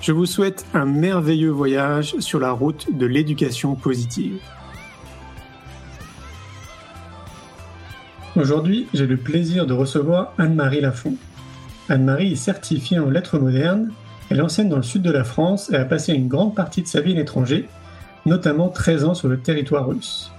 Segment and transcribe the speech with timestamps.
[0.00, 4.40] Je vous souhaite un merveilleux voyage sur la route de l'éducation positive.
[8.34, 11.16] Aujourd'hui, j'ai le plaisir de recevoir Anne-Marie Lafont.
[11.90, 13.90] Anne-Marie est certifiée en lettres modernes,
[14.30, 16.86] elle enseigne dans le sud de la France et a passé une grande partie de
[16.86, 17.68] sa vie à l'étranger,
[18.24, 20.32] notamment 13 ans sur le territoire russe.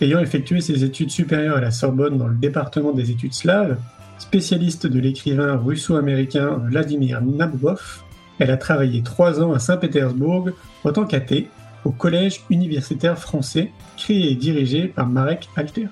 [0.00, 3.76] Ayant effectué ses études supérieures à la Sorbonne dans le département des études slaves,
[4.18, 8.03] spécialiste de l'écrivain russo-américain Vladimir Nabokov,
[8.38, 10.50] elle a travaillé trois ans à Saint-Pétersbourg
[10.84, 11.48] en tant qu'athée
[11.84, 15.88] au Collège universitaire français, créé et dirigé par Marek Alter.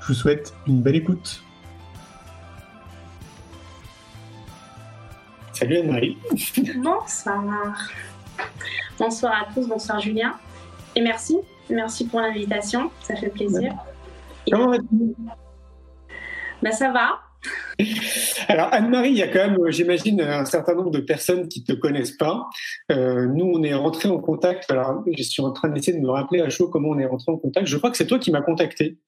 [0.00, 1.42] Je vous souhaite une belle écoute.
[5.52, 6.18] Salut Anne-Marie.
[6.76, 7.90] Bonsoir.
[8.98, 10.34] Bonsoir à tous, bonsoir Julien.
[10.96, 11.38] Et merci,
[11.70, 13.72] merci pour l'invitation, ça fait plaisir.
[14.50, 15.14] Comment vas-tu?
[16.62, 17.20] Ben, Ça va,
[18.48, 21.74] alors Anne-Marie, il y a quand même, j'imagine, un certain nombre de personnes qui ne
[21.74, 22.48] te connaissent pas.
[22.92, 24.70] Euh, nous, on est rentrés en contact.
[24.70, 27.32] Alors, je suis en train d'essayer de me rappeler à chaud comment on est rentré
[27.32, 27.66] en contact.
[27.66, 28.98] Je crois que c'est toi qui m'as contacté.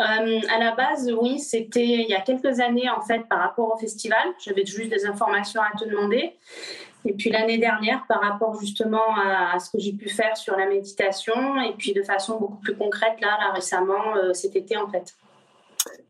[0.00, 3.74] Euh, à la base, oui, c'était il y a quelques années en fait par rapport
[3.74, 4.22] au festival.
[4.42, 6.38] J'avais juste des informations à te demander.
[7.04, 10.66] Et puis l'année dernière, par rapport justement à, ce que j'ai pu faire sur la
[10.66, 14.88] méditation, et puis de façon beaucoup plus concrète là, là récemment, euh, cet été en
[14.88, 15.14] fait.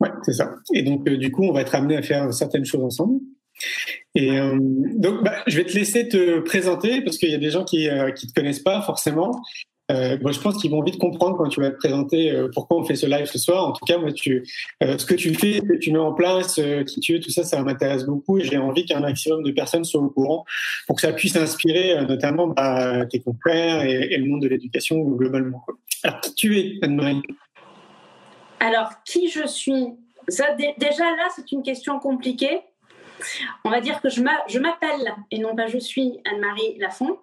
[0.00, 0.54] Oui, c'est ça.
[0.75, 3.20] Et donc, euh, du coup, on va être amené à faire certaines choses ensemble.
[4.14, 7.50] Et euh, donc, bah, je vais te laisser te présenter parce qu'il y a des
[7.50, 9.42] gens qui ne euh, te connaissent pas forcément.
[9.91, 12.94] moi, je pense qu'ils vont vite comprendre quand tu vas te présenter pourquoi on fait
[12.94, 13.66] ce live ce soir.
[13.66, 17.00] En tout cas, moi, ce que tu fais, ce que tu mets en place, qui
[17.00, 18.38] tu es, tout ça, ça m'intéresse beaucoup.
[18.38, 20.44] Et j'ai envie qu'un maximum de personnes soient au courant
[20.86, 25.64] pour que ça puisse inspirer notamment bah, tes confrères et, le monde de l'éducation globalement.
[26.04, 27.22] Alors, qui tu es, Anne-Marie?
[28.60, 29.88] Alors, qui je suis?
[30.28, 32.60] Ça, Déjà là, c'est une question compliquée.
[33.65, 37.19] On va dire que je m'appelle et non pas je suis Anne-Marie Lafont.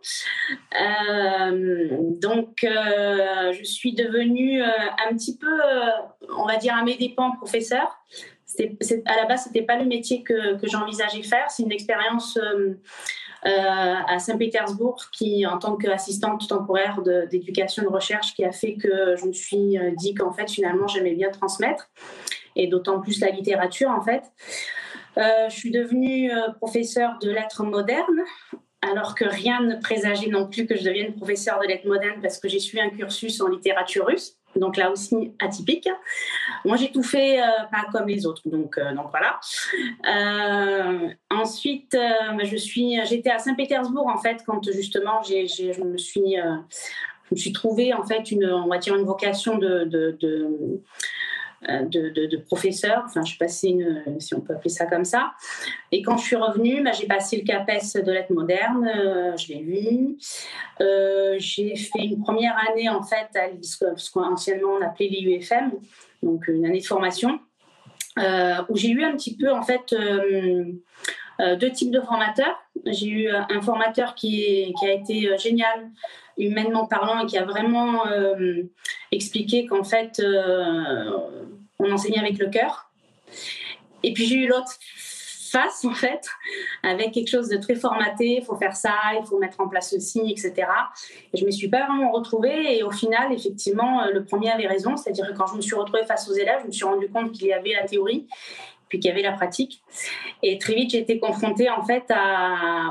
[0.80, 1.88] Euh,
[2.22, 4.68] donc, euh, je suis devenue euh,
[5.10, 5.60] un petit peu,
[6.38, 8.00] on va dire à mes dépens, professeur.
[8.60, 11.50] à la base, c'était pas le métier que, j'envisageais faire.
[11.50, 12.38] C'est une expérience
[13.48, 19.26] à Saint-Pétersbourg, qui, en tant qu'assistante temporaire d'éducation de, recherche, qui a fait que je
[19.26, 21.90] me suis euh, dit qu'en fait, finalement, j'aimais bien transmettre,
[22.56, 24.24] et d'autant plus la littérature, en fait.
[25.18, 28.24] Euh, je suis devenue professeure de lettres modernes,
[28.82, 32.40] alors que rien ne présageait non plus que je devienne professeure de lettres modernes parce
[32.40, 35.90] que j'ai suivi un cursus en littérature russe donc là aussi atypique.
[36.66, 39.40] Moi, j'ai tout fait euh, pas comme les autres, donc, euh, voilà.
[40.08, 45.98] Euh, ensuite, bah, je suis, j'étais à Saint-Pétersbourg en fait quand justement j'ai, je me
[45.98, 50.18] suis, je me suis trouvée en fait une, on va dire une vocation de
[51.68, 53.02] euh, de, de, professeur.
[53.06, 55.32] Enfin, je suis passée une, si on peut appeler ça comme ça.
[55.92, 59.54] Et quand je suis revenue, bah, j'ai passé le CAPES de lettres modernes, euh, je
[59.54, 60.18] l'ai.
[60.82, 65.72] Euh, j'ai fait une première année, en fait, à ce qu'anciennement on appelait l'IUFM,
[66.22, 67.40] donc une année de formation,
[68.70, 69.96] où j'ai eu un petit peu, en fait,
[71.60, 72.56] deux types de formateurs.
[72.86, 75.90] J'ai eu un formateur qui a été génial,
[76.38, 78.04] humainement parlant, et qui a vraiment
[79.12, 80.22] expliqué qu'en fait,
[81.80, 82.90] on enseignait avec le cœur.
[84.04, 84.74] Et puis j'ai eu l'autre
[85.48, 86.28] face, en fait,
[86.84, 89.92] avec quelque chose de très formaté, il faut faire ça, il faut mettre en place
[89.92, 90.54] ceci, etc.
[91.34, 92.78] Et je ne me suis pas vraiment retrouvée.
[92.78, 95.76] Et au final, effectivement, euh, le premier avait raison, c'est-à-dire que quand je me suis
[95.76, 98.28] retrouvée face aux élèves, je me suis rendu compte qu'il y avait la théorie,
[98.90, 99.84] puis qu'il y avait la pratique.
[100.44, 102.04] Et très vite, j'ai été confrontée en fait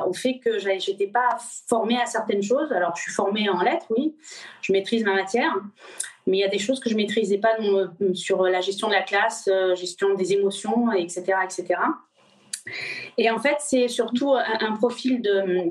[0.06, 1.37] au fait que je n'étais pas
[1.69, 2.72] formée à certaines choses.
[2.72, 4.14] Alors, je suis formée en lettres, oui,
[4.62, 5.54] je maîtrise ma matière,
[6.26, 7.56] mais il y a des choses que je maîtrisais pas
[8.14, 11.81] sur la gestion de la classe, euh, gestion des émotions, etc., etc.
[13.16, 15.22] Et en fait, c'est surtout un, profil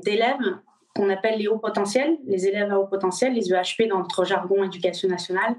[0.02, 0.56] d'élèves
[0.96, 4.64] qu'on appelle les hauts potentiels, les élèves à haut potentiel, les EHP dans notre jargon
[4.64, 5.56] éducation nationale,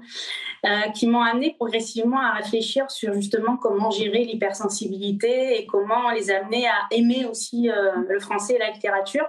[0.66, 6.30] euh, qui m'ont amené progressivement à réfléchir sur justement comment gérer l'hypersensibilité et comment les
[6.30, 9.26] amener à aimer aussi euh, le français et la littérature.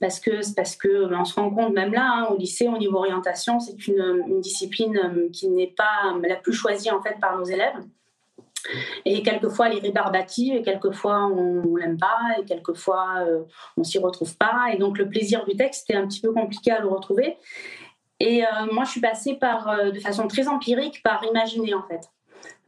[0.00, 3.60] Parce que, ben, on se rend compte même là, hein, au lycée, au niveau orientation,
[3.60, 7.44] c'est une, une, discipline euh, qui n'est pas la plus choisie en fait par nos
[7.44, 7.76] élèves.
[9.04, 13.42] Et quelquefois, elle est rébarbative, et quelquefois, on ne l'aime pas, et quelquefois, euh,
[13.76, 14.68] on s'y retrouve pas.
[14.72, 17.36] Et donc, le plaisir du texte, c'était un petit peu compliqué à le retrouver.
[18.18, 21.82] Et euh, moi, je suis passée par, euh, de façon très empirique par imaginer, en
[21.82, 22.10] fait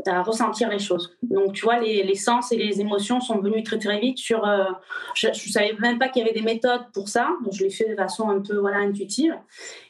[0.06, 1.16] à ressentir les choses.
[1.22, 4.46] Donc, tu vois, les, les, sens et les émotions sont venus très très vite sur.
[4.46, 4.64] Euh,
[5.14, 7.28] je ne savais même pas qu'il y avait des méthodes pour ça.
[7.44, 9.34] Donc, je l'ai fait de façon un peu voilà intuitive.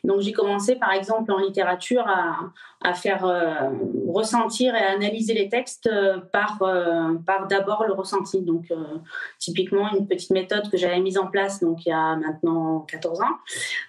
[0.05, 2.39] Donc, j'ai commencé par exemple en littérature à,
[2.83, 3.71] à faire euh,
[4.09, 6.59] ressentir et analyser les textes euh, par
[7.49, 8.41] d'abord le ressenti.
[8.41, 8.73] Donc,
[9.39, 13.21] typiquement une petite méthode que j'avais mise en place donc il y a maintenant 14
[13.21, 13.37] ans,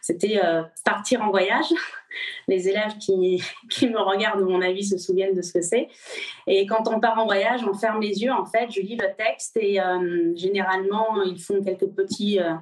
[0.01, 0.39] c'était
[0.83, 1.73] partir en voyage
[2.47, 5.87] les élèves qui, qui, me regardent, à mon avis, se souviennent de ce que c'est.
[6.47, 9.07] Et quand on part en voyage, on ferme les yeux, en fait, je lis le
[9.17, 12.53] texte et euh, généralement, ils font quelques euh,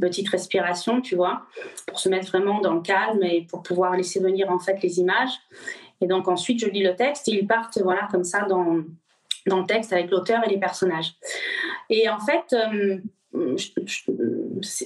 [0.00, 1.42] petites respirations, tu vois,
[1.86, 5.00] pour se mettre vraiment dans le calme et pour pouvoir laisser venir, en fait, les
[5.00, 5.32] images.
[6.00, 8.82] Et donc ensuite, je lis le texte et ils partent, voilà, comme ça, dans,
[9.46, 11.14] dans le texte avec l'auteur et les personnages.
[11.90, 12.98] Et en fait, euh,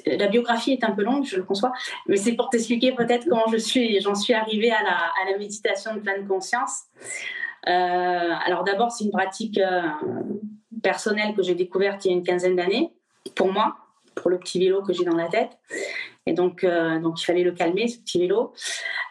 [0.06, 1.72] la biographie est un peu longue, je le conçois,
[2.06, 6.00] mais c'est pour t'expliquer peut-être comment je suis, j'en suis arrivée à la, méditation de
[6.00, 6.82] pleine conscience.
[7.68, 9.82] Euh, alors d'abord, c'est une pratique euh,
[10.82, 12.92] personnelle que j'ai découverte il y a une quinzaine d'années,
[13.34, 13.76] pour moi,
[14.14, 15.58] pour le petit vélo que j'ai dans la tête.
[16.26, 18.52] Et donc, euh, donc il fallait le calmer, ce petit vélo.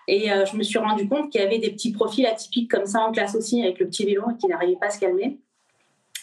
[0.07, 2.99] Et je me suis rendu compte qu'il y avait des petits profils atypiques comme ça
[2.99, 5.39] en classe aussi, avec le petit vélo, et qui n'arrivaient pas à se calmer.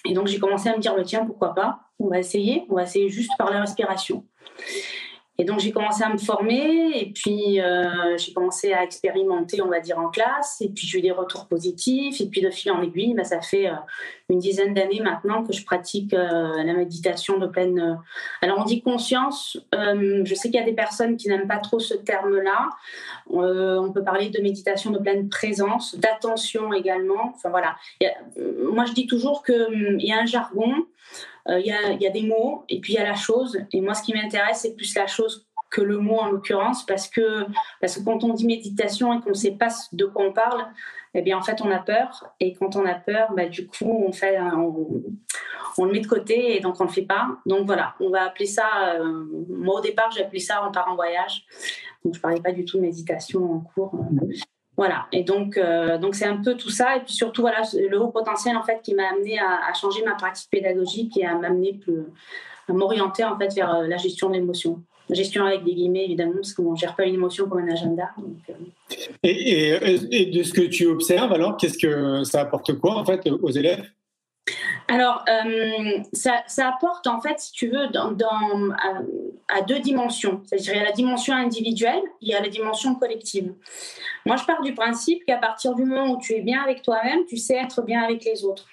[0.04, 1.80] Et donc j'ai commencé à me dire, bah, tiens, pourquoi pas?
[1.98, 4.24] On va essayer, on va essayer juste par la respiration.
[5.40, 9.68] Et donc j'ai commencé à me former et puis euh, j'ai commencé à expérimenter, on
[9.68, 10.60] va dire, en classe.
[10.60, 12.20] Et puis j'ai eu des retours positifs.
[12.20, 13.74] Et puis de fil en aiguille, bah, ça fait euh,
[14.30, 18.00] une dizaine d'années maintenant que je pratique euh, la méditation de pleine.
[18.42, 19.56] Alors on dit conscience.
[19.72, 22.70] Je sais qu'il y a des personnes qui n'aiment pas trop ce terme-là.
[23.30, 27.32] on peut parler de méditation de pleine présence, d'attention également.
[27.36, 27.76] Enfin voilà.
[28.72, 30.74] Moi je dis toujours qu'il y a un jargon.
[31.48, 33.58] Il y, a, des mots et puis il y a la chose.
[33.72, 37.08] Et moi, ce qui m'intéresse, c'est plus la chose que le mot en l'occurrence, parce
[37.08, 37.44] que,
[37.80, 40.66] parce que quand on dit méditation et qu'on ne sait pas de quoi on parle,
[41.14, 42.34] eh bien en fait on a peur.
[42.40, 44.10] Et quand on a peur, bah, du coup
[45.78, 47.28] on, le met de côté et donc on ne le fait pas.
[47.46, 50.90] Donc voilà, on va appeler ça, euh, moi au départ j'ai appelé ça on part
[50.90, 51.46] en voyage.
[52.04, 53.92] Donc je ne parlais pas du tout de méditation en cours.
[54.78, 56.96] Voilà, et donc euh, donc c'est un peu tout ça.
[56.96, 60.14] Et puis surtout voilà le haut potentiel en fait qui m'a amené à, changer ma
[60.14, 61.80] pratique pédagogique et à m'amener
[62.68, 64.80] à m'orienter en fait vers euh, la gestion de l'émotion.
[65.10, 68.10] Gestion avec des guillemets évidemment parce qu'on ne gère pas une émotion comme un agenda.
[68.50, 68.52] Euh...
[69.24, 73.04] et, et, et, de ce que tu observes alors, qu'est-ce que ça apporte quoi en
[73.04, 73.84] fait aux élèves?
[74.88, 79.02] Alors, euh, ça, apporte en fait, si tu veux, à,
[79.48, 80.42] à, deux dimensions.
[80.46, 83.54] C'est-à-dire, il y a la dimension individuelle, il y a la dimension collective.
[84.24, 87.26] Moi, je pars du principe qu'à partir du moment où tu es bien avec toi-même,
[87.26, 88.66] tu sais être bien avec les autres.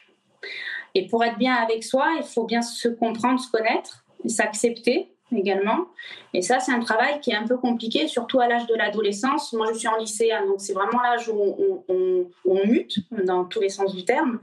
[0.94, 5.88] Et pour être bien avec soi, il faut bien se comprendre, se connaître, s'accepter également.
[6.34, 9.54] Et ça, c'est un travail qui est un peu compliqué, surtout à l'âge de l'adolescence.
[9.54, 12.26] Moi, je suis en lycée, hein, donc c'est vraiment l'âge où on,
[12.68, 14.40] mute dans tous les sens du terme.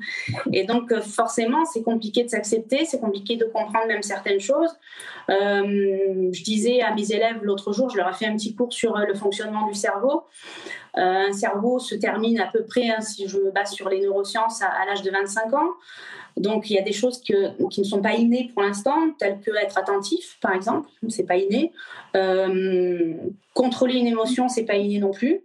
[0.53, 4.71] Et donc, euh, forcément, c'est compliqué de s'accepter, c'est compliqué de comprendre même certaines choses.
[5.31, 8.73] Euh, je disais à mes élèves l'autre jour, je leur ai fait un petit cours
[8.73, 10.25] sur euh, le fonctionnement du cerveau.
[10.95, 14.61] Un cerveau se termine à peu près, hein, si je me base sur les neurosciences,
[14.63, 15.71] à l'âge de 25 ans.
[16.37, 19.51] Donc il y a des choses qui ne sont pas innées pour l'instant, telles que
[19.63, 21.73] être attentif, par exemple, c'est pas inné.
[22.17, 23.15] Euh,
[23.55, 25.41] contrôler une émotion, c'est pas inné non plus.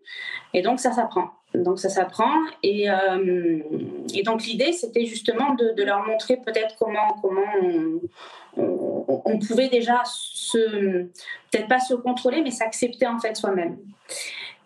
[0.53, 1.31] Et donc ça s'apprend.
[1.53, 2.33] Donc ça s'apprend.
[2.63, 3.59] Et, euh,
[4.25, 7.41] donc l'idée, c'était justement de, leur montrer peut-être comment, comment
[8.57, 11.03] on, pouvait déjà se,
[11.51, 13.77] peut-être pas se contrôler, mais s'accepter en fait soi-même.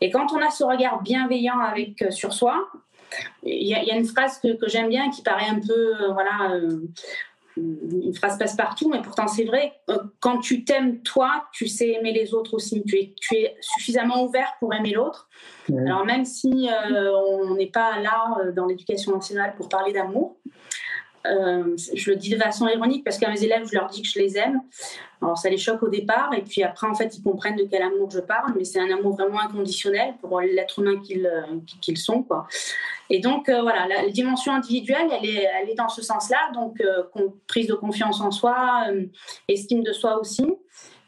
[0.02, 2.68] Et quand on a ce regard bienveillant avec sur soi,
[3.44, 5.60] il y, a, il y a une phrase que, que j'aime bien qui paraît un
[5.60, 6.82] peu, euh, voilà, euh,
[7.58, 9.74] une phrase passe-partout, mais pourtant c'est vrai.
[9.90, 12.84] Euh, quand tu t'aimes toi, tu sais aimer les autres aussi.
[12.84, 15.30] Tu es, tu es suffisamment ouvert pour aimer l'autre.
[15.70, 15.88] Mmh.
[15.88, 20.38] Alors même si euh, on n'est pas là dans l'éducation nationale pour parler d'amour,
[21.28, 24.08] euh, je le dis de façon ironique parce qu'à mes élèves, je leur dis que
[24.08, 24.62] je les aime.
[25.22, 27.84] Alors ça les choque au départ et puis après, en fait, ils comprennent de quel
[27.84, 31.98] amour je parle, mais c'est un amour vraiment inconditionnel pour l'être humain qu'ils euh, qu'ils
[31.98, 32.24] sont.
[32.24, 32.48] Quoi.
[33.10, 36.82] Et donc, euh, voilà, la, dimension individuelle, elle est, elle est dans ce sens-là, donc
[37.46, 38.86] prise de confiance en soi,
[39.48, 40.46] estime de soi aussi.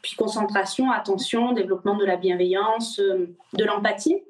[0.02, 4.22] puis concentration, attention, développement de la bienveillance, de l'empathie.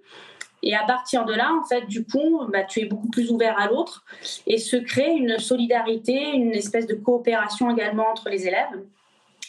[0.66, 3.58] Et à partir de là, en fait, du coup, bah, tu es beaucoup plus ouvert
[3.60, 4.02] à l'autre
[4.46, 8.82] et se crée une solidarité, une espèce de coopération également entre les élèves.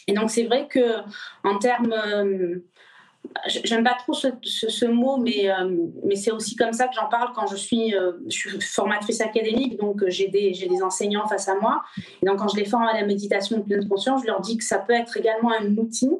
[0.06, 0.98] Et donc, c'est vrai que
[1.42, 2.58] en termes euh,
[3.46, 5.70] J'aime pas trop ce, mot, mais, euh,
[6.04, 8.12] mais c'est aussi comme ça que j'en parle quand je suis, euh,
[8.60, 11.82] formatrice académique, donc euh, j'ai des, enseignants face à moi.
[12.22, 14.56] Et donc, quand je les forme à la méditation de pleine conscience, je leur dis
[14.56, 16.10] que ça peut être également un outil,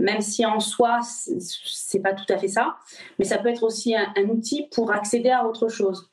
[0.00, 2.76] même si en soi, c'est pas tout à fait ça,
[3.18, 6.08] mais ça peut être aussi un, outil pour accéder à autre chose.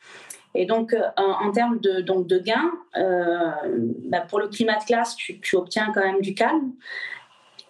[0.55, 5.55] Et donc, en, termes de, donc gains, bah, pour le climat de classe, tu, tu
[5.55, 6.73] obtiens quand même du calme.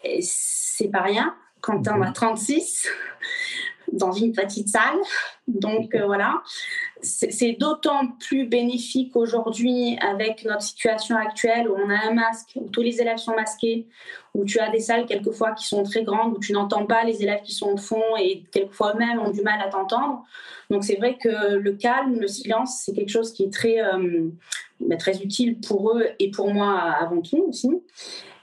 [0.04, 1.34] Et c'est pas rien
[1.64, 2.88] quand on a 36
[3.92, 5.00] dans une petite salle.
[5.48, 6.42] Donc euh, voilà,
[7.02, 12.70] c'est d'autant plus bénéfique aujourd'hui avec notre situation actuelle où on a un masque, où
[12.70, 13.88] tous les élèves sont masqués,
[14.34, 17.22] où tu as des salles quelquefois qui sont très grandes, où tu n'entends pas les
[17.24, 20.24] élèves qui sont au fond et quelquefois eux-mêmes ont du mal à t'entendre.
[20.70, 24.30] Donc c'est vrai que le calme, le silence, c'est quelque chose qui est très, euh,
[24.80, 27.70] bah, très utile pour eux et pour moi avant tout aussi.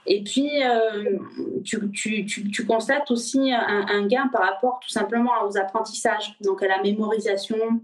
[0.07, 1.17] Et puis, euh,
[1.63, 7.81] tu, constates aussi un, gain par rapport tout simplement aux apprentissages, donc à la mémorisation.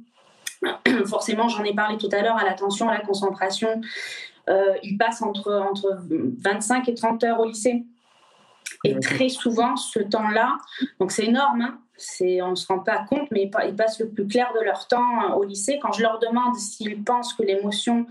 [1.05, 3.81] Forcément, j'en ai parlé tout à l'heure, à l'attention, à la concentration.
[4.49, 7.83] Euh, ils passent entre, entre 25 et 30 heures au lycée.
[8.83, 10.57] Et très souvent, ce temps-là,
[10.99, 11.79] donc c'est énorme, hein,
[12.43, 15.35] on ne se rend pas compte, mais ils passent le plus clair de leur temps
[15.35, 15.79] au lycée.
[15.81, 18.05] Quand je leur demande s'ils pensent que l'émotion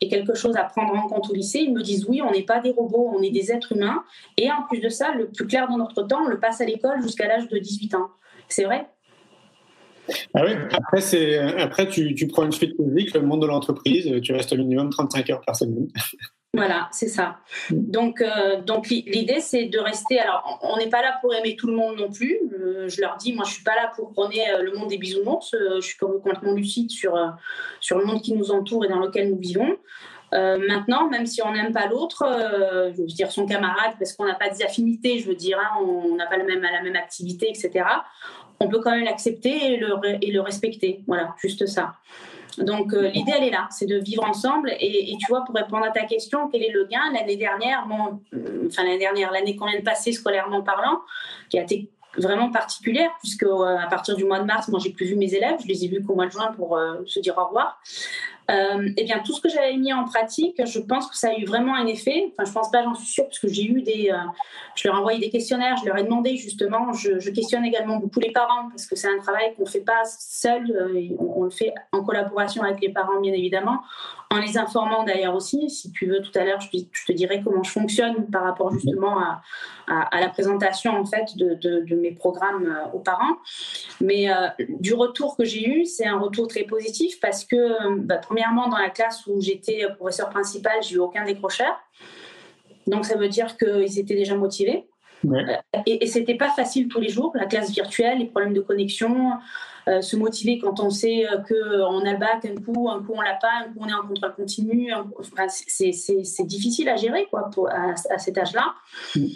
[0.00, 2.42] est quelque chose à prendre en compte au lycée, ils me disent oui, on n'est
[2.42, 4.04] pas des robots, on est des êtres humains.
[4.36, 6.64] Et en plus de ça, le plus clair de notre temps, on le passe à
[6.64, 8.08] l'école jusqu'à l'âge de 18 ans.
[8.48, 8.88] C'est vrai?
[10.34, 14.32] Ah oui, après, après tu, tu prends une suite physique, le monde de l'entreprise, tu
[14.32, 15.88] restes au minimum 35 heures par semaine.
[16.52, 17.38] Voilà, c'est ça.
[17.70, 20.18] Donc, euh, donc l'idée, c'est de rester.
[20.18, 22.40] Alors, on n'est pas là pour aimer tout le monde non plus.
[22.52, 24.98] Euh, je leur dis, moi, je suis pas là pour prôner euh, le monde des
[24.98, 25.54] bisounours.
[25.54, 27.14] je suis complètement lucide sur
[27.80, 29.76] sur le monde qui nous entoure et dans lequel nous vivons.
[30.32, 32.24] maintenant, même si on n'aime pas l'autre,
[32.94, 35.78] je veux dire son camarade, parce qu'on n'a pas des affinités, je veux dire, hein,
[35.80, 37.84] on n'a pas le même, la même activité, etc.
[38.58, 41.02] On peut quand même l'accepter et le, et le respecter.
[41.06, 41.94] Voilà, juste ça.
[42.58, 44.72] Donc euh, l'idée, elle est là, c'est de vivre ensemble.
[44.80, 48.20] Et, tu vois, pour répondre à ta question, quel est le gain L'année dernière, bon,
[48.34, 51.00] euh, enfin l'année dernière, l'année qu'on vient de passer scolairement parlant,
[51.48, 54.90] qui a été vraiment particulière, puisque euh, à partir du mois de mars, moi, j'ai
[54.90, 57.38] plus vu mes élèves, je les ai vus qu'au mois de juin pour se dire
[57.38, 57.80] au revoir.
[58.50, 61.34] Euh, eh bien, tout ce que j'avais mis en pratique, je pense que ça a
[61.34, 62.32] eu vraiment un effet.
[62.32, 64.10] Enfin, je pense pas, j'en suis sûre, parce que j'ai eu des.
[64.10, 64.16] Euh,
[64.74, 66.92] je leur ai envoyé des questionnaires, je leur ai demandé justement.
[66.92, 70.02] Je, questionne également beaucoup les parents, parce que c'est un travail qu'on ne fait pas
[70.04, 73.82] seul, euh, on, le fait en collaboration avec les parents, bien évidemment,
[74.30, 75.70] en les informant d'ailleurs aussi.
[75.70, 79.18] Si tu veux, tout à l'heure, je, te dirai comment je fonctionne par rapport justement
[79.18, 79.42] à,
[79.90, 83.36] à, la présentation en fait de, de, mes programmes aux parents.
[84.00, 84.28] Mais
[84.68, 88.78] du retour que j'ai eu, c'est un retour très positif parce que, bah, premièrement, dans
[88.78, 91.76] la classe où j'étais professeur principal, j'ai eu aucun décrocheur.
[92.86, 94.86] Donc, ça veut dire qu'ils étaient déjà motivés.
[95.24, 95.56] Euh,
[95.86, 99.32] et, et c'était pas facile tous les jours, la classe virtuelle, les problèmes de connexion,
[99.88, 103.12] euh, se motiver quand on sait euh, qu'on a le bac un coup, un coup
[103.14, 104.92] on l'a pas, un coup on est en contrôle continu.
[105.48, 108.74] c'est difficile à gérer quoi, à, à, cet âge-là.
[109.16, 109.26] Mm.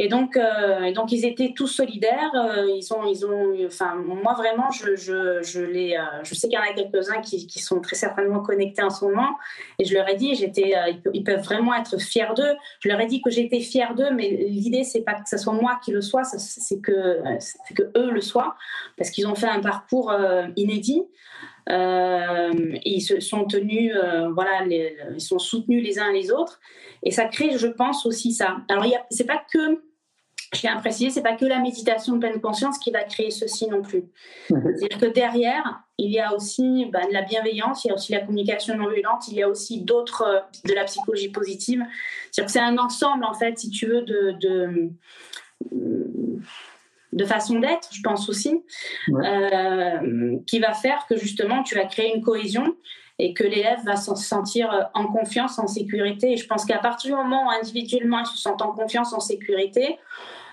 [0.00, 2.30] Et donc, euh, donc ils étaient tous solidaires.
[2.36, 6.56] Euh, ils ont, ils ont, enfin, moi vraiment, je, je, je euh, je sais qu'il
[6.56, 9.36] y en a quelques-uns qui, qui, sont très certainement connectés en ce moment.
[9.80, 10.72] Et je leur ai dit, j'étais,
[11.12, 12.54] ils peuvent vraiment être fiers d'eux.
[12.78, 15.52] Je leur ai dit que j'étais fière d'eux, mais l'idée c'est pas que ce soit
[15.52, 17.20] moi qui le soit, c'est que,
[17.74, 18.54] que eux le soient,
[18.96, 20.14] parce qu'ils ont fait un parcours
[20.54, 21.02] inédit.
[21.68, 23.92] ils se sont tenus,
[24.32, 26.60] voilà, ils sont soutenus les uns les autres,
[27.02, 28.58] et ça crée, je pense aussi ça.
[28.68, 29.87] Alors, c'est pas que
[30.54, 33.30] je tiens à préciser, c'est pas que la méditation de pleine conscience qui va créer
[33.30, 34.04] ceci non plus.
[34.50, 34.74] Mhm.
[34.76, 38.12] C'est-à-dire que derrière, il y a aussi bah, de la bienveillance, il y a aussi
[38.12, 41.84] la communication non violente, il y a aussi d'autres euh, de la psychologie positive.
[42.30, 44.90] C'est-à-dire que c'est un ensemble, en fait, si tu veux, de, de,
[47.12, 48.62] de façon d'être, je pense aussi,
[49.10, 52.74] euh, qui va faire que justement, tu vas créer une cohésion
[53.18, 56.32] et que l'élève va se sentir en confiance, en sécurité.
[56.32, 59.18] Et je pense qu'à partir du moment où individuellement ils se sentent en confiance, en
[59.18, 59.98] sécurité,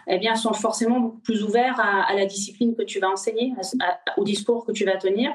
[0.07, 3.53] eh bien, sont forcément beaucoup plus ouverts à, la discipline que tu vas enseigner,
[4.17, 5.31] au discours que tu vas tenir.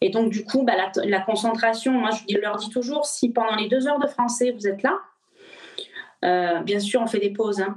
[0.00, 0.74] Et donc, du coup, bah,
[1.04, 4.66] la, concentration, moi, je leur dis toujours, si pendant les deux heures de français, vous
[4.66, 4.98] êtes là,
[6.24, 7.60] euh, bien sûr, on fait des pauses.
[7.60, 7.76] Hein.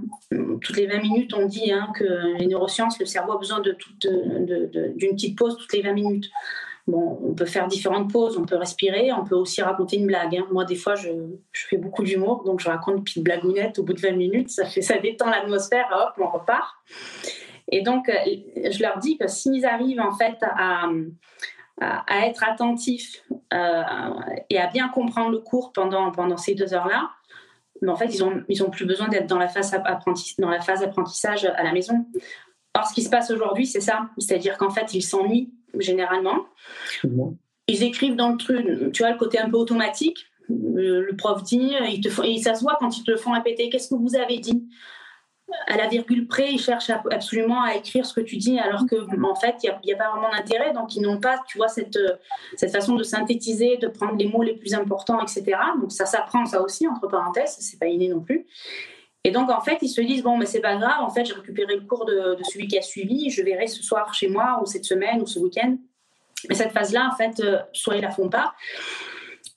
[0.62, 3.76] Toutes les 20 minutes, on dit hein, que les neurosciences, le cerveau a besoin d'une
[4.02, 6.30] de, petite pause toutes les 20 minutes.
[6.88, 10.36] Bon, on peut faire différentes pauses, on peut respirer, on peut aussi raconter une blague.
[10.36, 10.48] Hein.
[10.52, 11.10] Moi, des fois, je,
[11.54, 14.66] fais beaucoup d'humour, donc je raconte une petite blagounette au bout de 20 minutes, ça,
[14.66, 16.76] fait, ça détend l'atmosphère, hop, on repart.
[17.72, 18.14] Et donc, euh,
[18.72, 20.90] je leur dis que s'ils arrivent en fait à,
[21.80, 23.24] à, être attentifs
[23.54, 23.84] euh,
[24.50, 27.12] et à bien comprendre le cours pendant, pendant ces deux heures-là,
[27.82, 29.76] mais en fait, ils n'ont ils ont plus besoin d'être dans, la phase
[30.38, 32.06] dans la phase apprentissage à la maison.
[32.76, 34.10] Or, ce qui se passe aujourd'hui, c'est ça.
[34.18, 36.46] C'est-à-dire qu'en fait, ils s'ennuient généralement.
[37.68, 40.26] Ils écrivent dans le truc, tu vois, le côté un peu automatique.
[40.50, 43.32] Le, prof dit, ils te font, et ça se voit quand ils te le font
[43.32, 44.68] répéter, qu'est-ce que vous avez dit?
[45.68, 48.96] À la virgule près, ils cherchent absolument à écrire ce que tu dis, alors que
[48.96, 50.74] en fait, il n'y a, pas vraiment d'intérêt.
[50.74, 52.00] Donc, ils n'ont pas, tu vois, cette,
[52.58, 55.58] cette façon de synthétiser, de prendre les mots les plus importants, etc.
[55.80, 58.46] Donc, ça s'apprend, ça aussi, entre parenthèses, c'est pas inné non plus.
[59.24, 61.34] Et donc, en fait, ils se disent, bon, mais c'est pas grave, en fait, j'ai
[61.34, 64.66] récupéré le cours de, celui qui a suivi, je verrai ce soir chez moi, ou
[64.66, 65.78] cette semaine, ou ce week-end.
[66.50, 68.54] Mais cette phase-là, en fait, euh, soit ils la font pas,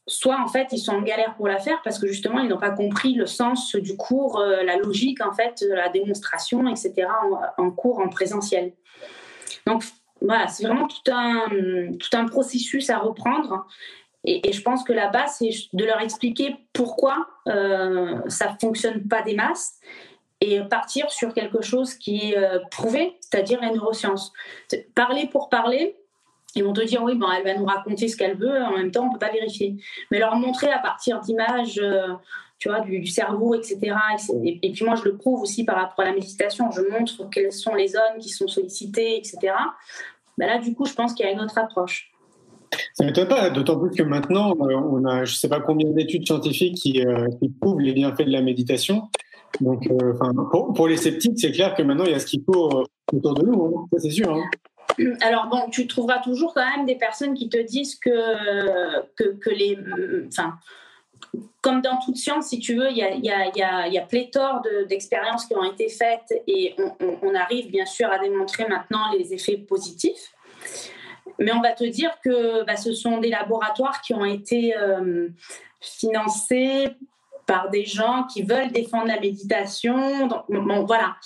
[0.06, 2.59] soit en fait ils sont en galère pour la faire parce que justement ils n'ont
[2.59, 7.06] pas compris le sens du cours, euh, la logique en fait, la démonstration, etc.
[7.56, 8.75] en, cours en présentiel.
[9.66, 9.83] Donc
[10.21, 11.47] voilà, c'est vraiment tout un,
[11.99, 13.66] tout un processus à reprendre.
[14.24, 19.06] Et, je pense que la base, c'est de leur expliquer pourquoi euh, ça ne fonctionne
[19.06, 19.78] pas des masses
[20.40, 24.32] et partir sur quelque chose qui est euh, prouvé, c'est-à-dire les neurosciences.
[24.94, 25.96] Parler pour parler,
[26.54, 28.90] ils vont te dire oui, bon, elle va nous raconter ce qu'elle veut, en même
[28.90, 29.76] temps, on peut pas vérifier.
[30.10, 32.14] Mais leur montrer à partir d'images, euh,
[32.58, 33.94] tu vois, du, cerveau, etc.
[34.44, 36.70] Et, puis moi, je le prouve aussi par rapport à la méditation.
[36.70, 39.52] Je montre quelles sont les zones qui sont sollicitées, etc.
[40.38, 42.13] Ben là, du coup, je pense qu'il y a une autre approche.
[42.94, 45.60] Ça ne m'étonne pas, d'autant plus que maintenant, euh, on a je ne sais pas
[45.60, 49.08] combien d'études scientifiques qui, euh, qui, prouvent les bienfaits de la méditation.
[49.60, 49.88] Donc,
[50.50, 53.34] pour, pour, les sceptiques, c'est clair que maintenant, il y a ce qu'il faut autour
[53.34, 53.98] de nous, hein.
[53.98, 54.34] c'est sûr.
[54.34, 54.44] Hein.
[55.20, 58.10] Alors bon, tu trouveras toujours quand même des personnes qui te disent que,
[59.14, 59.78] que, les...
[60.26, 60.54] Enfin,
[61.60, 64.62] comme dans toute science, si tu veux, il y a, y a, y a pléthore
[64.88, 66.74] d'expériences qui ont été faites et
[67.22, 70.33] on, arrive bien sûr à démontrer maintenant les effets positifs.
[71.38, 75.28] Mais on va te dire que bah, ce sont des laboratoires qui ont été euh,
[75.80, 76.88] financés
[77.46, 80.26] par des gens qui veulent défendre la méditation.
[80.26, 81.16] Donc, bon, voilà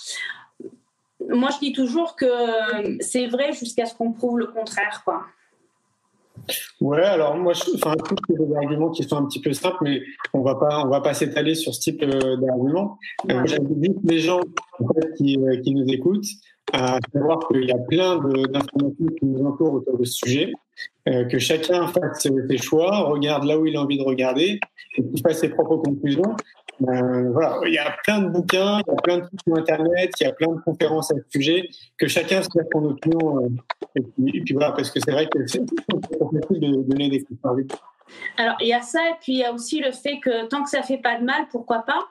[1.27, 2.27] moi, je dis toujours que
[3.01, 5.23] c'est vrai jusqu'à ce qu'on prouve le contraire, quoi.
[6.81, 9.53] Ouais, alors moi, je, enfin, je trouve que des arguments qui sont un petit peu
[9.53, 10.01] simples, mais
[10.33, 12.97] on va pas, on va pas s'étaler sur ce type euh, d'arguments.
[13.29, 14.39] Euh, J'invite les gens
[15.17, 16.25] qui, euh, qui, nous écoutent
[16.73, 20.53] à savoir qu'il y a plein d'informations qui nous entourent autour de ce sujet,
[21.07, 24.59] euh, que chacun fasse ses choix, regarde là où il a envie de regarder,
[24.97, 26.35] et qu'il fasse ses propres conclusions.
[26.87, 29.55] Euh, voilà, il y a plein de bouquins, il y a plein de trucs sur
[29.57, 32.85] Internet, il y a plein de conférences à ce sujet, que chacun se fasse son
[32.85, 33.43] opinion.
[33.43, 33.49] Euh,
[33.95, 34.01] et,
[34.41, 37.67] puis, voilà, parce que c'est vrai que c'est facile de donner des conseils.
[38.37, 40.63] Alors, il y a ça, et puis il y a aussi le fait que tant
[40.63, 42.07] que ça fait pas de mal, pourquoi pas?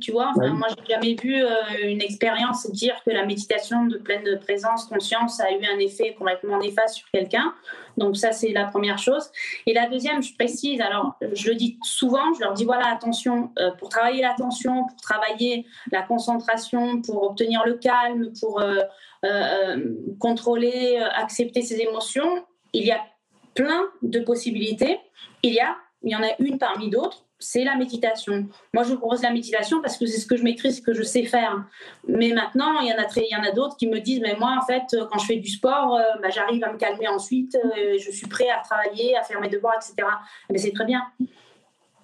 [0.00, 1.48] Tu vois, enfin, moi, j'ai jamais vu euh,
[1.82, 6.58] une expérience dire que la méditation de pleine présence, conscience, a eu un effet complètement
[6.58, 7.54] néfaste sur quelqu'un.
[7.96, 9.30] Donc ça, c'est la première chose.
[9.66, 13.50] Et la deuxième, je précise, alors je le dis souvent, je leur dis, voilà, attention,
[13.58, 19.76] euh, pour travailler l'attention, pour travailler la concentration, pour obtenir le calme, pour euh,
[20.18, 23.00] contrôler, accepter ses émotions, il y a
[23.54, 25.00] plein de possibilités.
[25.42, 28.48] Il y a, il y en a une parmi d'autres c'est la méditation.
[28.74, 30.92] Moi, je vous propose la méditation parce que c'est ce que je maîtrise, ce que
[30.92, 31.64] je sais faire.
[32.06, 34.34] Mais maintenant, il y en a, il y en a d'autres qui me disent, mais
[34.34, 37.56] moi, en fait, quand je fais du sport, euh, bah, j'arrive à me calmer ensuite,
[37.56, 40.08] euh, je suis prêt à travailler, à faire mes devoirs, etc.
[40.50, 41.02] Mais c'est très bien.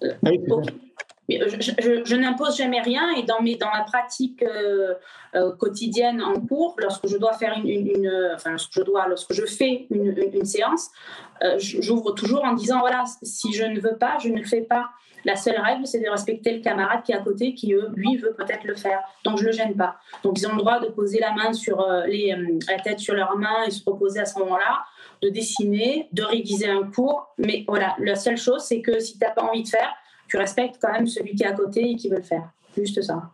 [0.03, 0.29] Euh, ah
[1.27, 4.45] je, n'impose jamais rien et dans, mes, dans la pratique
[5.57, 9.87] quotidienne en cours, lorsque je dois faire une, enfin, lorsque je dois, lorsque je fais
[9.89, 10.91] une, une séance,
[11.57, 14.91] j'ouvre toujours en disant voilà, si je ne veux pas, je ne le fais pas.
[15.25, 18.33] La seule règle, c'est de respecter le camarade qui est à côté, qui lui veut
[18.33, 19.01] peut-être le faire.
[19.23, 19.97] Donc je le gêne pas.
[20.23, 23.15] Donc ils ont le droit de poser la main sur euh, euh, la tête sur
[23.15, 24.85] leur main et se reposer à ce moment-là,
[25.21, 27.33] de dessiner, de réviser un cours.
[27.39, 29.91] Mais voilà, la seule chose, c'est que si tu n'as pas envie de faire,
[30.27, 32.49] tu respectes quand même celui qui est à côté et qui veut le faire.
[32.77, 33.31] Juste ça.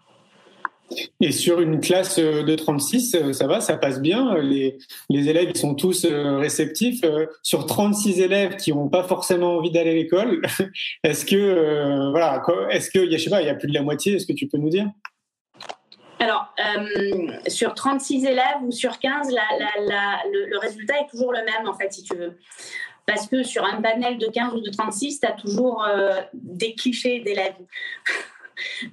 [1.19, 4.37] Et sur une classe euh, de 36, euh, ça va, ça passe bien.
[4.37, 4.77] Les,
[5.09, 7.01] élèves, sont tous euh, réceptifs.
[7.43, 10.41] Sur 36 élèves qui n'ont pas forcément envie d'aller à l'école,
[11.03, 14.15] est-ce que, voilà, est-ce que, je sais pas, il y a plus de la moitié
[14.15, 14.87] Est-ce que tu peux nous dire?
[16.19, 16.53] Alors,
[17.47, 21.91] sur 36 élèves ou sur 15, le, le, résultat est toujours le même, en fait,
[21.91, 22.37] si tu veux.
[23.07, 25.83] Parce que sur un panel de 15 ou de 36, tu as toujours
[26.33, 27.55] des clichés d'élèves.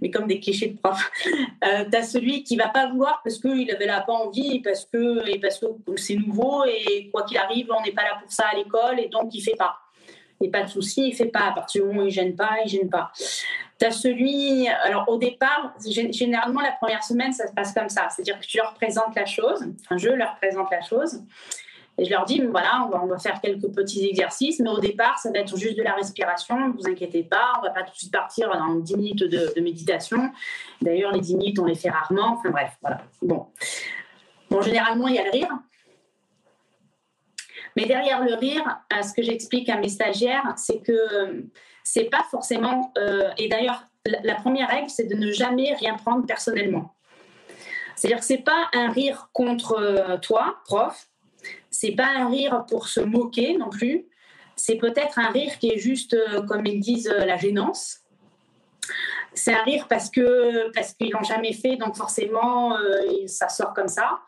[0.01, 1.11] Mais comme des clichés de prof.
[1.65, 4.85] Euh, tu as celui qui va pas vouloir parce qu'il n'avait là pas envie, parce
[4.85, 8.31] que, et parce que c'est nouveau, et quoi qu'il arrive, on n'est pas là pour
[8.31, 9.77] ça à l'école, et donc il fait pas.
[10.41, 11.49] Et pas de souci, il fait pas.
[11.49, 13.11] À partir du moment où il gêne pas, il gêne pas.
[13.79, 18.09] Tu as celui, alors au départ, généralement la première semaine, ça se passe comme ça.
[18.11, 21.23] C'est-à-dire que tu leur présentes la chose, enfin je leur présente la chose.
[21.99, 24.79] Et je leur dis, voilà, on va, on va, faire quelques petits exercices, mais au
[24.79, 27.75] départ, ça va être juste de la respiration, ne vous inquiétez pas, on ne va
[27.75, 30.31] pas tout de suite partir dans 10 minutes de, méditation.
[30.81, 32.39] D'ailleurs, les 10 minutes, on les fait rarement.
[32.39, 33.03] Enfin bref, voilà.
[33.21, 33.47] Bon.
[34.49, 35.51] Bon, généralement, il y a le rire.
[37.77, 41.43] Mais derrière le rire, euh, ce que j'explique à mes stagiaires, c'est que euh,
[41.83, 42.93] c'est pas forcément.
[42.97, 46.95] Euh, et d'ailleurs, la, première règle, c'est de ne jamais rien prendre personnellement.
[47.97, 51.08] C'est-à-dire que c'est pas un rire contre toi, prof,
[51.71, 54.07] c'est pas un rire pour se moquer non plus.
[54.57, 58.01] C'est peut-être un rire qui est juste, euh, comme ils disent, euh, la gênance.
[59.35, 63.73] C'est un rire parce que parce qu'ils l'ont jamais fait, donc forcément euh, ça sort
[63.75, 64.19] comme ça.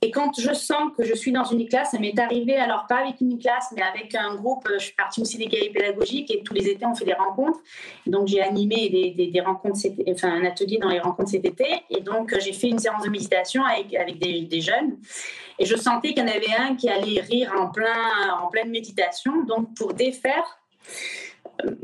[0.00, 2.98] Et quand je sens que je suis dans une classe, ça m'est arrivé, alors pas
[2.98, 6.42] avec une classe, mais avec un groupe, je suis partie aussi des cahiers pédagogiques et
[6.42, 7.58] tous les étés on fait des rencontres.
[8.06, 11.82] Donc j'ai animé des, rencontres, enfin un atelier dans les rencontres cet été.
[11.90, 14.98] Et donc j'ai fait une séance de méditation avec, avec des, des jeunes.
[15.58, 18.70] Et je sentais qu'il y en avait un qui allait rire en, plein, en pleine
[18.70, 19.44] méditation.
[19.44, 20.44] Donc pour défaire,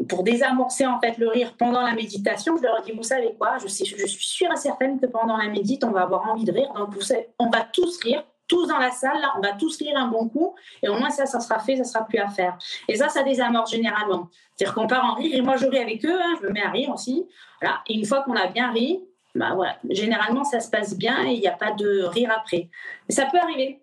[0.09, 3.35] pour désamorcer en fait le rire pendant la méditation, je leur ai dit, vous savez
[3.39, 6.53] quoi, je, suis sûre et certaine que pendant la médite, on va avoir envie de
[6.53, 6.73] rire.
[6.75, 6.95] Donc,
[7.39, 10.55] on va tous rire, tous dans la salle, on va tous rire un bon coup,
[10.83, 12.57] et au moins ça, ça sera fait, ça sera plus à faire.
[12.89, 14.29] Et ça, ça désamorce généralement.
[14.55, 16.63] C'est-à-dire qu'on part en rire, et moi je ris avec eux, hein, je me mets
[16.63, 17.27] à rire aussi.
[17.89, 19.03] Et une fois qu'on a bien ri,
[19.35, 19.57] bah
[19.91, 22.69] généralement ça se passe bien et il n'y a pas de rire après.
[23.09, 23.81] Mais ça peut arriver.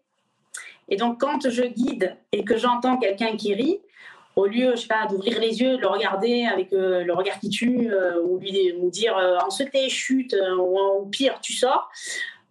[0.87, 3.81] Et donc quand je guide et que j'entends quelqu'un qui rit,
[4.35, 7.39] au lieu, je sais pas, d'ouvrir les yeux, de le regarder avec euh, le regard
[7.39, 11.89] qui tue, euh, ou lui ou dire euh, ensuite chute, ou, pire, tu sors.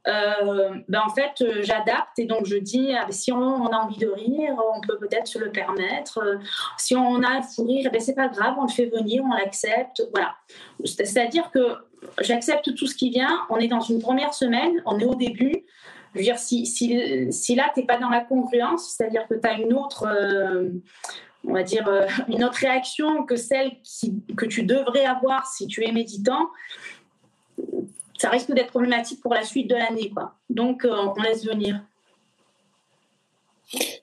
[0.05, 4.09] ben en fait, j'adapte et donc je dis ah, ben, si on, a envie de
[4.09, 6.39] rire, on peut peut-être se le permettre.
[6.77, 9.23] si on a un fou rire, eh ben c'est pas grave, on le fait venir,
[9.25, 10.03] on l'accepte.
[10.13, 10.35] Voilà.
[10.85, 11.77] C'est-à-dire que
[12.21, 13.47] j'accepte tout ce qui vient.
[13.49, 15.65] On est dans une première semaine, on est au début.
[16.17, 19.53] Dire, si, si, si là, tu n'es pas dans la congruence, c'est-à-dire que tu as
[19.53, 20.09] une autre,
[21.47, 23.73] on va dire, euh, une autre réaction que celle
[24.37, 26.51] que tu devrais avoir si tu es méditant,
[28.19, 30.11] ça risque d'être problématique pour la suite de l'année.
[30.11, 30.35] Quoi.
[30.51, 31.81] Donc, euh, on laisse venir.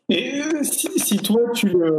[0.09, 1.93] Et euh, si, toi tu le,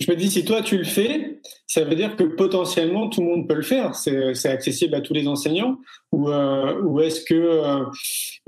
[0.00, 3.28] je me dis si toi tu le fais, ça veut dire que potentiellement tout le
[3.28, 3.94] monde peut le faire.
[3.94, 5.78] C'est accessible à tous les enseignants
[6.10, 7.84] ou, ou est-ce que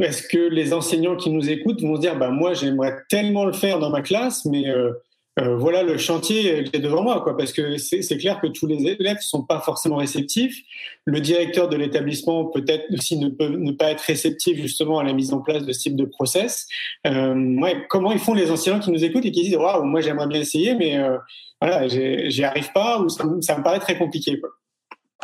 [0.01, 3.53] est-ce que les enseignants qui nous écoutent vont se dire bah moi j'aimerais tellement le
[3.53, 4.91] faire dans ma classe mais euh,
[5.39, 8.87] voilà le chantier qui est devant moi, quoi, parce que c'est clair que tous les
[8.87, 10.63] élèves sont pas forcément réceptifs.
[11.05, 15.13] Le directeur de l'établissement peut-être aussi ne peut ne pas être réceptif justement à la
[15.13, 16.67] mise en place de ce type de process.
[17.07, 20.01] Euh, ouais, comment ils font les enseignants qui nous écoutent et qui disent waouh, moi
[20.01, 21.17] j'aimerais bien essayer, mais euh,
[21.61, 24.39] voilà, j'y arrive pas ou ça, ça, me paraît très compliqué.
[24.41, 24.51] Quoi.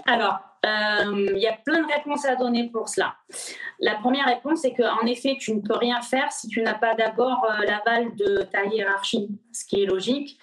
[0.07, 3.17] Alors, euh, il y a plein de réponses à donner pour cela.
[3.81, 6.95] La première réponse, c'est qu'en effet, tu ne peux rien faire si tu n'as pas
[6.95, 10.39] d'abord euh, l'aval de ta hiérarchie, ce qui est logique,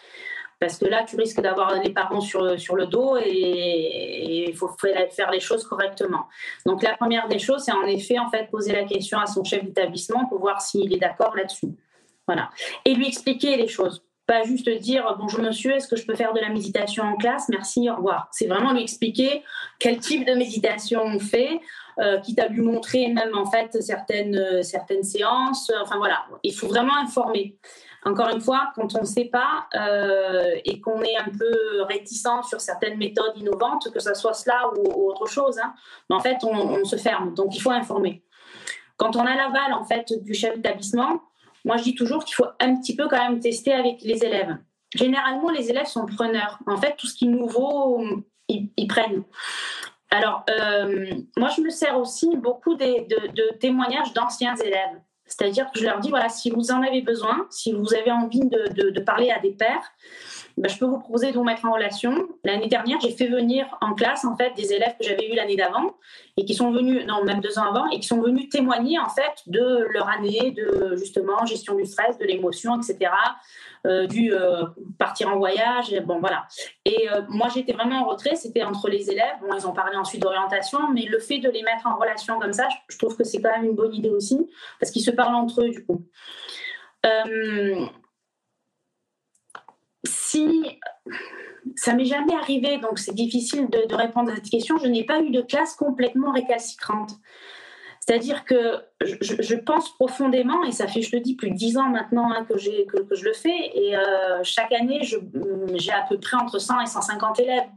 [0.60, 4.69] parce que là, tu risques d'avoir les parents sur, sur le dos et il faut
[4.69, 6.28] faire les choses correctement.
[6.67, 9.43] Donc, la première des choses, c'est en effet, en fait, poser la question à son
[9.43, 11.69] chef d'établissement pour voir s'il est d'accord là-dessus.
[12.28, 12.52] Voilà.
[12.86, 16.32] Et lui expliquer les choses pas juste dire bonjour monsieur, est-ce que je peux faire
[16.32, 17.50] de la méditation en classe?
[17.50, 18.30] Merci, au revoir.
[18.32, 19.44] C'est vraiment lui expliquer
[19.78, 21.60] quel type de méditation on fait,
[22.00, 25.70] euh, quitte à lui montrer même en fait certaines, euh, certaines séances.
[25.82, 27.58] Enfin voilà, il faut vraiment informer.
[28.06, 32.48] Encore une fois, quand on ne sait pas euh, et qu'on est un peu réticent
[32.48, 35.74] sur certaines méthodes innovantes, que ce soit cela ou, autre chose, hein,
[36.10, 37.34] en fait, on, se ferme.
[37.34, 38.24] Donc, il faut informer.
[38.96, 41.22] Quand on a l'aval en fait du chef d'établissement,
[41.65, 44.58] moi, je dis toujours qu'il faut un petit peu quand même tester avec les élèves.
[44.95, 46.60] Généralement, les élèves sont preneurs.
[46.67, 48.04] En fait, tout ce qui est nouveau,
[48.47, 49.24] ils, prennent.
[50.10, 55.00] Alors, euh, moi, je me sers aussi beaucoup de, témoignages d'anciens élèves.
[55.26, 58.41] C'est-à-dire que je leur dis, voilà, si vous en avez besoin, si vous avez envie
[58.43, 59.93] de, parler à des pères,
[60.62, 62.28] ben, je peux vous proposer de vous mettre en relation.
[62.43, 65.56] L'année dernière, j'ai fait venir en classe en fait des élèves que j'avais eu l'année
[65.56, 65.95] d'avant
[66.38, 69.10] et qui sont venus, non même deux ans avant, et qui sont venus témoigner en
[69.10, 73.10] fait de leur année de justement gestion du stress, de l'émotion, etc.
[73.88, 74.65] Euh, du euh,
[75.00, 76.45] partir en voyage, bon voilà.
[76.86, 79.38] Et euh, moi j'étais vraiment en retrait, c'était entre les élèves.
[79.41, 82.54] Bon, ils ont parlé ensuite d'orientation, mais le fait de les mettre en relation comme
[82.54, 84.47] ça, je, trouve que c'est quand même une bonne idée aussi
[84.80, 86.06] parce qu'ils se parlent entre eux du coup.
[90.06, 90.80] Si
[91.76, 95.22] ça m'est jamais arrivé, donc c'est difficile de, répondre à cette question, je n'ai pas
[95.22, 97.12] eu de classe complètement récalcitrante.
[98.00, 101.88] C'est-à-dire que je, pense profondément, et ça fait, je te dis, plus de dix ans
[101.88, 106.36] maintenant hein, que, que, je le fais, et euh, chaque année, j'ai à peu près
[106.36, 107.70] entre 100 et 150 élèves.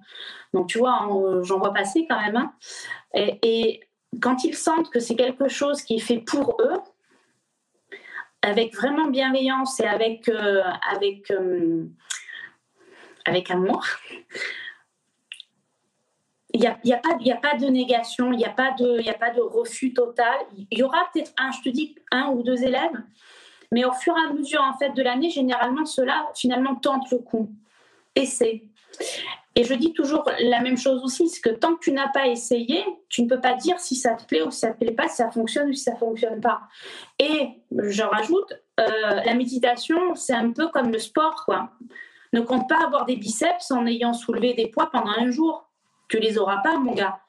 [0.55, 1.07] Donc, tu vois,
[1.43, 2.37] j'en vois passer quand même.
[2.37, 2.53] Hein.
[3.43, 3.81] Et,
[4.23, 6.79] quand ils sentent que c'est quelque chose qui est fait pour eux,
[8.45, 11.87] avec vraiment bienveillance et avec, euh, avec, euh,
[13.25, 13.85] avec amour,
[16.53, 19.09] il n'y a, y a, pas, a pas de négation, il n'y a, pas de,
[19.09, 20.35] a pas de refus total.
[20.71, 23.03] Il y aura peut-être un, je te dis, un ou deux élèves,
[23.73, 27.19] mais au fur et à mesure en fait de l'année, généralement, ceux-là, finalement, tentent le
[27.19, 27.51] coup.
[28.15, 28.63] Essaie.
[29.57, 32.27] Et je dis toujours la même chose aussi, c'est que tant que tu n'as pas
[32.27, 34.79] essayé, tu ne peux pas dire si ça te plaît ou si ça ne te
[34.79, 36.63] plaît pas, si ça fonctionne ou si ça ne fonctionne pas.
[37.21, 41.71] Et je rajoute, euh, la méditation, c'est un peu comme le sport, quoi.
[42.33, 45.71] Ne compte pas avoir des biceps en ayant soulevé des poids pendant un jour.
[46.09, 47.21] Tu les auras pas, mon gars.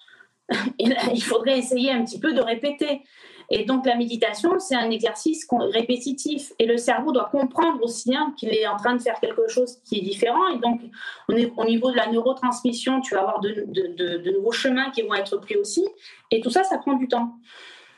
[0.79, 3.03] il faudrait essayer un petit peu de répéter.
[3.49, 6.51] Et donc la méditation, c'est un exercice répétitif.
[6.59, 9.77] Et le cerveau doit comprendre aussi hein, qu'il est en train de faire quelque chose
[9.83, 10.47] qui est différent.
[10.49, 10.81] Et donc
[11.29, 15.13] on est, au niveau de la neurotransmission, tu vas avoir de, nouveaux chemins qui vont
[15.13, 15.87] être pris aussi.
[16.31, 17.35] Et tout ça, ça prend du temps.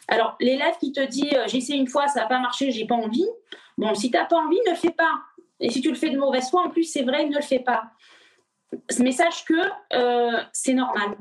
[0.07, 2.85] Alors l'élève qui te dit euh, j'ai essayé une fois, ça n'a pas marché, j'ai
[2.85, 3.27] pas envie.
[3.77, 5.11] Bon, si tu n'as pas envie, ne fais pas.
[5.59, 7.59] Et si tu le fais de mauvaise foi, en plus, c'est vrai, ne le fais
[7.59, 7.91] pas.
[8.99, 9.53] Mais sache que
[9.93, 11.17] euh, c'est normal.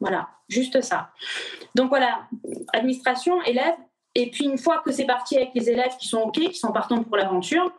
[0.00, 1.10] Voilà, juste ça.
[1.74, 2.20] Donc voilà,
[2.72, 3.76] administration, élèves,
[4.14, 6.72] et puis une fois que c'est parti avec les élèves qui sont OK, qui sont
[6.72, 7.70] partants pour l'aventure,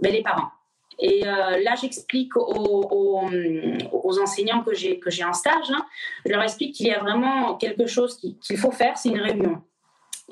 [0.00, 0.50] ben, les parents.
[0.98, 5.84] Et euh, là, j'explique aux, enseignants que j'ai en stage, hein,
[6.24, 9.62] je leur explique qu'il y a vraiment quelque chose qu'il faut faire, c'est une réunion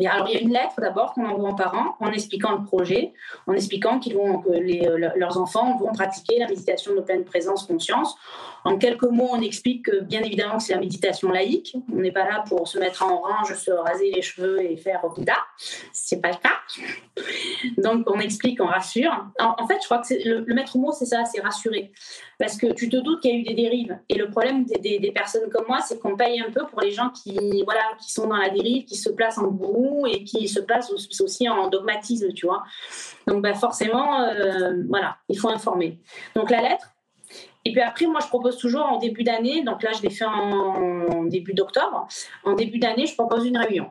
[0.00, 3.12] alors, il y a une lettre d'abord qu'on envoie aux parents en expliquant le projet,
[3.46, 7.64] en expliquant qu'ils vont, que les, leurs enfants vont pratiquer la méditation de pleine présence
[7.64, 8.16] conscience.
[8.64, 11.76] En quelques mots, on explique que bien évidemment c'est la méditation laïque.
[11.92, 15.02] On n'est pas là pour se mettre en range, se raser les cheveux et faire
[15.14, 15.36] Bouddha.
[15.92, 16.54] C'est pas le cas.
[17.78, 19.26] Donc on explique, on rassure.
[19.38, 21.92] En, fait, je crois que le, maître mot, c'est ça, c'est rassurer.
[22.38, 23.98] Parce que tu te doutes qu'il y a eu des dérives.
[24.08, 26.90] Et le problème des, des, personnes comme moi, c'est qu'on paye un peu pour les
[26.90, 30.48] gens qui, voilà, qui sont dans la dérive, qui se placent en gourou et qui
[30.48, 32.64] se placent aussi en dogmatisme, tu vois.
[33.26, 36.00] Donc bah, forcément, euh, voilà, il faut informer.
[36.34, 36.93] Donc la lettre.
[37.64, 40.26] Et puis après, moi, je propose toujours en début d'année, donc là, je l'ai fait
[40.26, 42.06] en, début d'octobre,
[42.44, 43.90] en début d'année, je propose une réunion.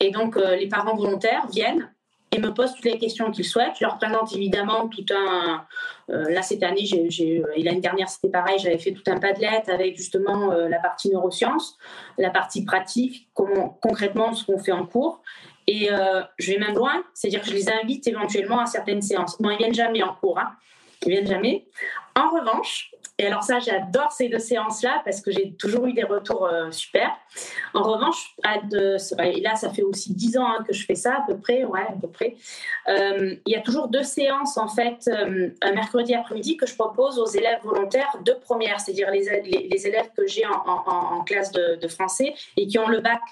[0.00, 1.88] Et donc, euh, les parents volontaires viennent
[2.34, 3.76] et me posent toutes les questions qu'ils souhaitent.
[3.78, 5.64] Je leur présente évidemment tout un.
[6.10, 9.62] Euh, là, cette année, j'ai, et l'année dernière, c'était pareil, j'avais fait tout un padlet
[9.68, 11.78] avec justement euh, la partie neurosciences,
[12.18, 15.22] la partie pratique, comment, concrètement ce qu'on fait en cours.
[15.66, 19.40] Et euh, je vais même loin, c'est-à-dire que je les invite éventuellement à certaines séances.
[19.40, 20.50] Bon, ils viennent jamais en cours, hein.
[21.04, 21.66] Ils viennent jamais.
[22.16, 26.02] En revanche, et alors ça, j'adore ces deux séances-là parce que j'ai toujours eu des
[26.02, 27.10] retours euh, super.
[27.72, 31.24] En revanche, et là, ça fait aussi dix ans hein, que je fais ça à
[31.24, 32.34] peu près, ouais, à peu près.
[32.88, 36.74] Euh, il y a toujours deux séances en fait, euh, un mercredi après-midi que je
[36.74, 39.28] propose aux élèves volontaires de première, c'est-à-dire les,
[39.86, 43.22] élèves que j'ai en, classe de, de, français et qui ont le bac,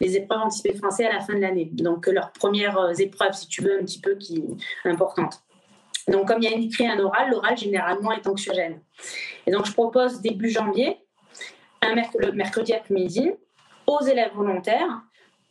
[0.00, 1.68] les épreuves anticipées français à la fin de l'année.
[1.72, 4.42] Donc leurs premières épreuves, si tu veux, un petit peu qui
[4.84, 5.42] importantes.
[6.08, 8.80] Donc, comme il y a écrit un oral, l'oral généralement est anxiogène.
[9.46, 10.98] Et donc, je propose début janvier,
[11.80, 13.32] un le mercredi après-midi,
[13.86, 15.02] aux élèves volontaires,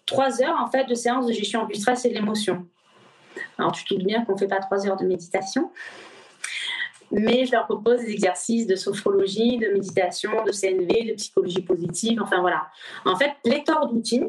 [0.05, 2.67] trois heures en fait de séance de gestion du stress et de l'émotion.
[3.57, 5.71] Alors, tu te doutes bien qu'on ne fait pas trois heures de méditation,
[7.11, 12.21] mais je leur propose des exercices de sophrologie, de méditation, de CNV, de psychologie positive,
[12.21, 12.67] enfin voilà.
[13.05, 14.25] En fait, lecteur d'outils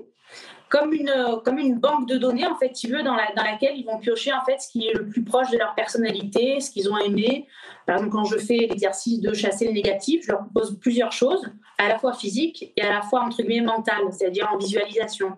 [0.73, 1.13] comme une,
[1.45, 3.99] comme une banque de données, en fait, tu veux, dans, la, dans laquelle ils vont
[3.99, 6.97] piocher en fait ce qui est le plus proche de leur personnalité, ce qu'ils ont
[6.97, 7.47] aimé.
[7.87, 11.43] Par exemple, quand je fais l'exercice de chasser le négatif, je leur propose plusieurs choses,
[11.79, 15.33] à la fois physique et à la fois entre guillemets mentale, c'est-à-dire en visualisation.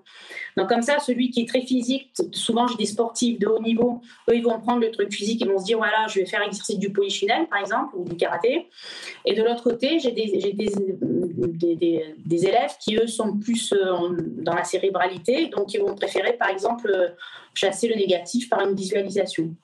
[0.57, 4.01] Donc comme ça, celui qui est très physique, souvent j'ai des sportifs de haut niveau,
[4.31, 6.40] eux ils vont prendre le truc physique, ils vont se dire voilà, je vais faire
[6.40, 8.68] l'exercice du polychinelle par exemple ou du karaté.
[9.25, 14.11] Et de l'autre côté, j'ai des, des, des, des, élèves qui eux sont plus euh,
[14.38, 17.08] dans la cérébralité, donc ils vont préférer par exemple euh,
[17.54, 19.54] chasser le négatif par une visualisation.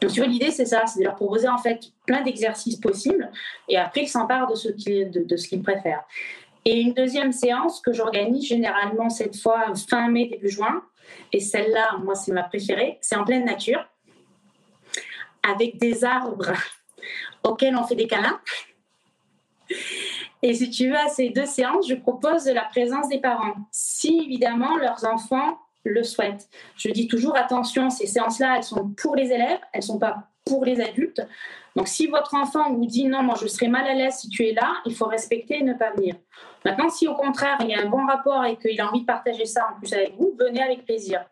[0.00, 3.30] Donc, tu vois, l'idée, c'est ça, c'est de leur proposer en fait plein d'exercices possibles
[3.68, 6.04] et après, ils s'emparent de ce qu'ils préfèrent.
[6.64, 10.82] Et une deuxième séance que j'organise généralement cette fois fin mai, début juin,
[11.32, 13.86] et celle-là, moi, c'est ma préférée, c'est en pleine nature,
[15.46, 16.52] avec des arbres
[17.42, 18.40] auxquels on fait des câlins.
[20.44, 23.54] Et si tu veux, à ces deux séances, je propose la présence des parents.
[23.70, 26.50] Si évidemment leurs enfants le souhaitent.
[26.76, 30.66] Je dis toujours attention, ces séances-là, elles sont pour les élèves, elles sont pas pour
[30.66, 31.26] les adultes.
[31.76, 34.46] Donc, si votre enfant vous dit non, moi je serai mal à l'aise si tu
[34.46, 36.14] es là, il faut respecter et ne pas venir.
[36.62, 39.06] Maintenant, si au contraire il y a un bon rapport et qu'il a envie de
[39.06, 41.24] partager ça en plus avec vous, venez avec plaisir.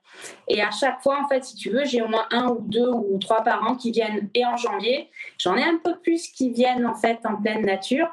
[0.49, 2.89] Et à chaque fois, en fait, si tu veux, j'ai au moins un ou deux
[2.89, 5.11] ou trois parents qui viennent et en janvier.
[5.37, 8.09] J'en ai un peu plus qui viennent en fait en pleine nature.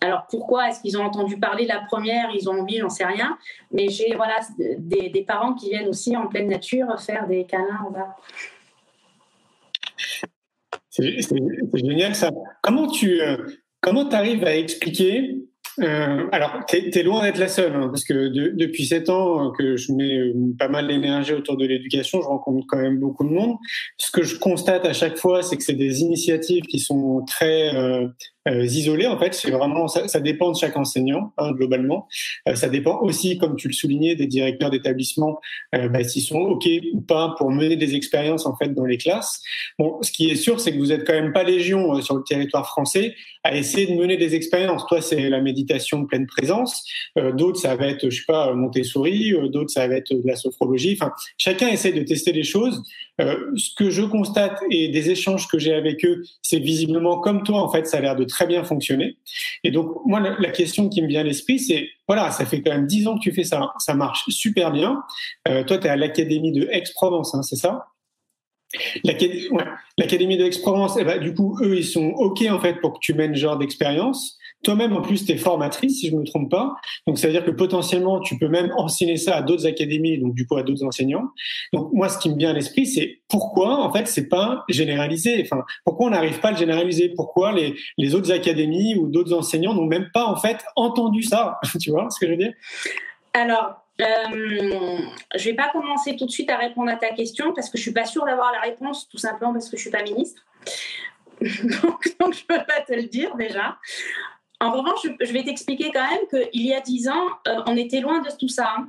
[0.00, 2.30] Alors pourquoi Est-ce qu'ils ont entendu parler la première?
[2.34, 3.36] Ils ont envie, j'en sais rien.
[3.72, 4.36] Mais j'ai voilà
[4.78, 8.16] des, parents qui viennent aussi en pleine nature faire des câlins en bas.
[10.90, 11.18] C'est
[11.74, 12.30] génial ça.
[12.62, 13.36] Comment tu euh,
[13.80, 15.48] comment arrives à expliquer
[15.80, 19.76] euh, alors, tu es, loin d'être la seule, hein, parce que depuis sept ans que
[19.76, 23.30] je mets euh, pas mal d'énergie autour de l'éducation, je rencontre quand même beaucoup de
[23.30, 23.56] monde.
[23.96, 27.74] Ce que je constate à chaque fois, c'est que c'est des initiatives qui sont très
[27.74, 28.08] euh,
[28.48, 29.06] isolé.
[29.06, 32.08] En fait, c'est vraiment ça, ça, dépend de chaque enseignant hein, globalement.
[32.48, 35.40] Euh, ça dépend aussi, comme tu le soulignais, des directeurs d'établissement,
[35.74, 38.98] euh, bah, s'ils sont ok ou pas pour mener des expériences en fait dans les
[38.98, 39.42] classes.
[39.78, 42.16] Bon, ce qui est sûr, c'est que vous êtes quand même pas légion euh, sur
[42.16, 44.86] le territoire français à essayer de mener des expériences.
[44.86, 46.84] Toi, c'est la méditation pleine présence.
[47.18, 49.32] Euh, d'autres, ça va être, je sais pas, Montessori.
[49.50, 50.96] D'autres, ça va être de la sophrologie.
[51.00, 52.82] Enfin, chacun essaie de tester les choses.
[53.18, 57.62] ce que je constate et des échanges que j'ai avec eux, c'est visiblement comme toi,
[57.62, 59.16] en fait, ça a l'air de très bien fonctionner.
[59.64, 62.72] Et donc, moi, la, question qui me vient à l'esprit, c'est, voilà, ça fait quand
[62.72, 65.02] même dix ans que tu fais ça, ça marche super bien.
[65.48, 67.86] Euh, toi, tu es à l'Académie de Aix-Provence, hein, c'est ça?
[69.04, 72.98] L'Académie de Aix-Provence, eh ben, du coup, eux, ils sont OK en fait pour que
[73.00, 74.37] tu mènes ce genre d'expérience.
[74.64, 76.74] Toi-même, en plus, tu es formatrice, si je ne me trompe pas.
[77.06, 80.34] Donc, ça veut dire que potentiellement, tu peux même enseigner ça à d'autres académies, donc
[80.34, 81.30] du coup à d'autres enseignants.
[81.72, 85.40] Donc, moi, ce qui me vient à l'esprit, c'est pourquoi, en fait, c'est pas généralisé?
[85.44, 87.10] Enfin, pourquoi on n'arrive pas à le généraliser?
[87.10, 91.58] Pourquoi les, les autres académies ou d'autres enseignants n'ont même pas, en fait, entendu ça?
[91.80, 92.52] Tu vois ce que je veux dire?
[93.32, 94.98] Alors, euh,
[95.34, 97.82] je vais pas commencer tout de suite à répondre à ta question parce que je
[97.82, 100.42] suis pas sûre d'avoir la réponse, tout simplement parce que je suis pas ministre.
[101.40, 103.76] donc, donc, je peux pas te le dire déjà.
[104.60, 108.00] En revanche, je vais t'expliquer quand même qu'il y a dix ans, euh, on était
[108.00, 108.74] loin de tout ça.
[108.76, 108.88] Hein.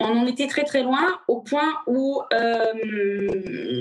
[0.00, 2.72] On en était très très loin au point où, euh,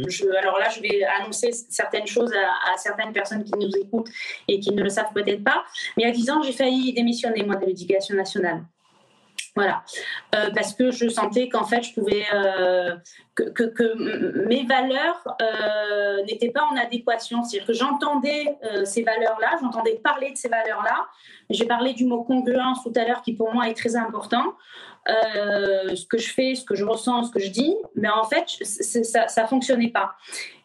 [0.08, 4.10] je, alors là, je vais annoncer certaines choses à, certaines personnes qui nous écoutent
[4.48, 5.64] et qui ne le savent peut-être pas.
[5.98, 8.64] Mais il y a dix ans, j'ai failli démissionner moi de l'éducation nationale.
[9.56, 9.84] Voilà,
[10.34, 12.26] euh, parce que je sentais qu'en fait, je pouvais
[13.36, 15.24] que, que, mes valeurs
[16.26, 17.44] n'étaient pas en adéquation.
[17.44, 21.06] C'est-à-dire que j'entendais ces valeurs-là, j'entendais parler de ces valeurs-là,
[21.52, 24.56] j'ai parlé du mot congruence tout à l'heure qui pour moi est très important.
[25.10, 28.24] Euh, ce que je fais, ce que je ressens, ce que je dis, mais en
[28.24, 30.16] fait, ça ne fonctionnait pas.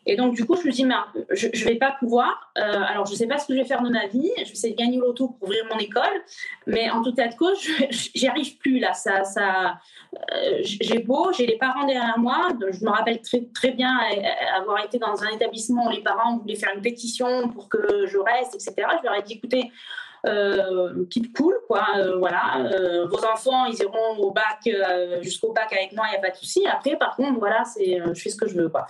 [0.06, 0.86] Et donc, du coup, je me dis,
[1.30, 2.50] je ne vais pas pouvoir.
[2.56, 4.30] Euh, alors, je ne sais pas ce que je vais faire de ma vie.
[4.38, 6.02] Je vais essayer de gagner l'auto pour ouvrir mon école.
[6.66, 7.58] Mais en tout cas de cause,
[7.90, 8.94] j'y arrive plus là.
[8.94, 9.22] Ça,
[10.14, 12.48] euh, j'ai beau, j'ai les parents derrière moi.
[12.70, 13.98] Je me rappelle très, très bien
[14.56, 18.18] avoir été dans un établissement où les parents voulaient faire une pétition pour que je
[18.18, 18.88] reste, etc.
[19.00, 19.70] Je leur ai dit, écoutez,
[20.26, 21.86] euh, keep cool, quoi.
[21.96, 26.10] Euh, voilà, euh, vos enfants, ils iront au bac euh, jusqu'au bac avec moi, il
[26.12, 26.66] n'y a pas de souci.
[26.66, 28.86] Après, par contre, voilà, je fais ce que je veux, quoi.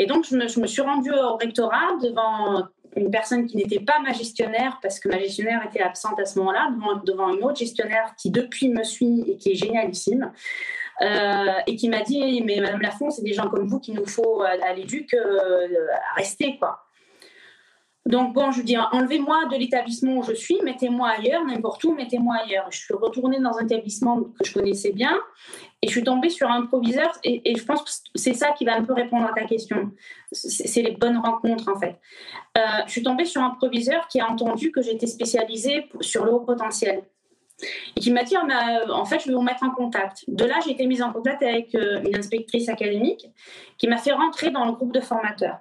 [0.00, 4.14] Et donc, je me, suis rendue au rectorat devant une personne qui n'était pas ma
[4.14, 6.72] gestionnaire, parce que ma gestionnaire était absente à ce moment-là,
[7.04, 10.32] devant, une autre gestionnaire qui depuis me suit et qui est génialissime.
[11.02, 14.04] Euh, et qui m'a dit mais Madame Lafont, c'est des gens comme vous qu'il nous
[14.04, 15.66] faut à l'éduc euh,
[16.14, 16.84] rester quoi.
[18.04, 22.36] Donc bon, je dire, enlevez-moi de l'établissement où je suis, mettez-moi ailleurs, n'importe où, mettez-moi
[22.44, 22.66] ailleurs.
[22.70, 25.18] Je suis retournée dans un établissement que je connaissais bien
[25.82, 28.74] et je suis tombée sur un proviseur et, je pense que c'est ça qui va
[28.76, 29.92] un peu répondre à ta question.
[30.32, 31.98] C'est les bonnes rencontres en fait.
[32.58, 36.32] Euh, je suis tombée sur un proviseur qui a entendu que j'étais spécialisée sur le
[36.32, 37.04] haut potentiel
[37.96, 40.24] et qui m'a dit ah, en fait je vais vous mettre en contact.
[40.28, 43.26] De là j'ai été mise en contact avec euh, une inspectrice académique
[43.78, 45.60] qui m'a fait rentrer dans le groupe de formateurs.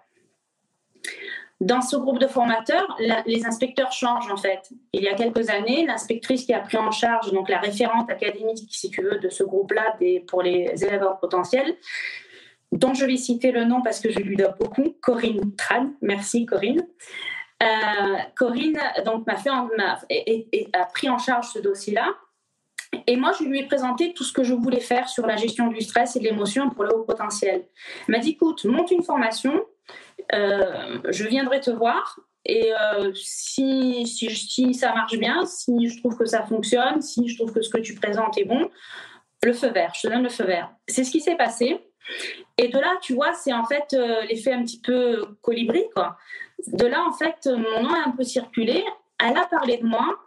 [1.62, 4.70] Dans ce groupe de formateurs, les inspecteurs changent en fait.
[4.94, 8.70] Il y a quelques années, l'inspectrice qui a pris en charge donc la référente académique,
[8.70, 11.76] si tu veux, de ce groupe-là pour les élèves hors potentiel,
[12.72, 15.92] dont je vais citer le nom parce que je lui dois beaucoup, Corinne Tran.
[16.02, 16.88] Merci Corinne.
[17.62, 19.50] Euh, Corinne donc m'a fait
[20.72, 22.08] a pris en charge ce dossier-là.
[23.06, 25.68] Et moi, je lui ai présenté tout ce que je voulais faire sur la gestion
[25.68, 27.66] du stress et de l'émotion pour le haut potentiel.
[28.08, 29.64] Elle m'a dit, écoute, monte une formation,
[30.32, 36.26] je viendrai te voir et euh, si, si, ça marche bien, si je trouve que
[36.26, 38.70] ça fonctionne, si je trouve que ce que tu présentes est bon,
[39.44, 40.72] le feu vert, je te donne le feu vert.
[40.88, 41.80] C'est ce qui s'est passé.
[42.58, 45.84] Et de là, tu vois, c'est en fait euh, l'effet un petit peu colibri.
[46.68, 48.84] De là, en fait, mon nom a un peu circulé.
[49.24, 50.18] Elle a parlé de moi.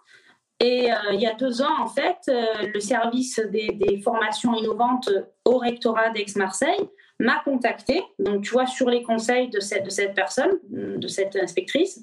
[0.61, 5.11] Et il y a deux ans, en fait, le service des, des, formations innovantes
[5.45, 6.89] au rectorat d'Aix-Marseille
[7.23, 11.37] m'a contacté, donc tu vois, sur les conseils de cette, de cette personne, de cette
[11.37, 12.01] inspectrice,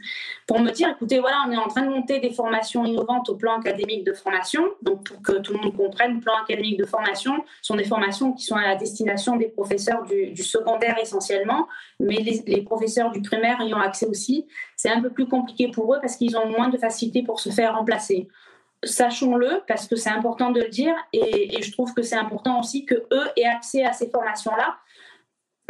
[0.47, 3.36] pour me dire, écoutez, voilà, on est en train de monter des formations innovantes au
[3.36, 4.63] plan académique de formation.
[4.82, 8.34] Donc, pour que tout le monde comprenne, le plan académique de formation sont des formations
[8.34, 11.67] qui sont à la destination des professeurs du, secondaire essentiellement,
[11.99, 14.47] mais les, professeurs du primaire y ont accès aussi.
[14.78, 17.49] C'est un peu plus compliqué pour eux parce qu'ils ont moins de facilité pour se
[17.49, 18.28] faire remplacer
[18.82, 22.61] sachons-le parce que c'est important de le dire et, et je trouve que c'est important
[22.61, 24.78] aussi que eux aient accès à ces formations-là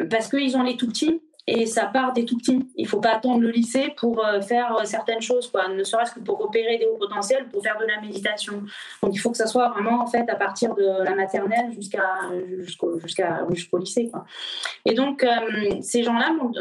[0.09, 1.21] parce qu'ils ont les tout petits
[1.51, 2.69] et ça part des tout petits.
[2.75, 5.67] Il ne faut pas attendre le lycée pour euh, faire euh, certaines choses, quoi.
[5.67, 8.63] ne serait-ce que pour repérer des hauts potentiels, pour faire de la méditation.
[9.01, 12.05] Donc il faut que ça soit vraiment en fait à partir de la maternelle jusqu'à
[12.59, 14.11] jusqu'au jusqu'à jusqu'au lycée.
[14.85, 15.29] Et donc euh,
[15.81, 16.51] ces gens-là ont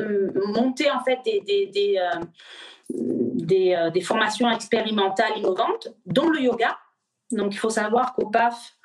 [0.55, 1.71] monté en fait des,
[2.91, 6.79] des formations expérimentales innovantes, dont le yoga.
[7.31, 8.78] Donc il faut savoir qu'au PAF,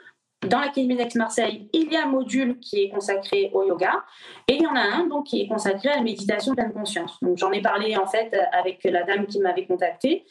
[0.48, 4.04] dans l'Académie d'Aix-Marseille, il y a un module qui est consacré au yoga
[4.48, 7.18] et il y en a un donc qui est consacré à la méditation pleine conscience.
[7.22, 10.26] Donc j'en ai parlé en fait avec la dame qui m'avait contactée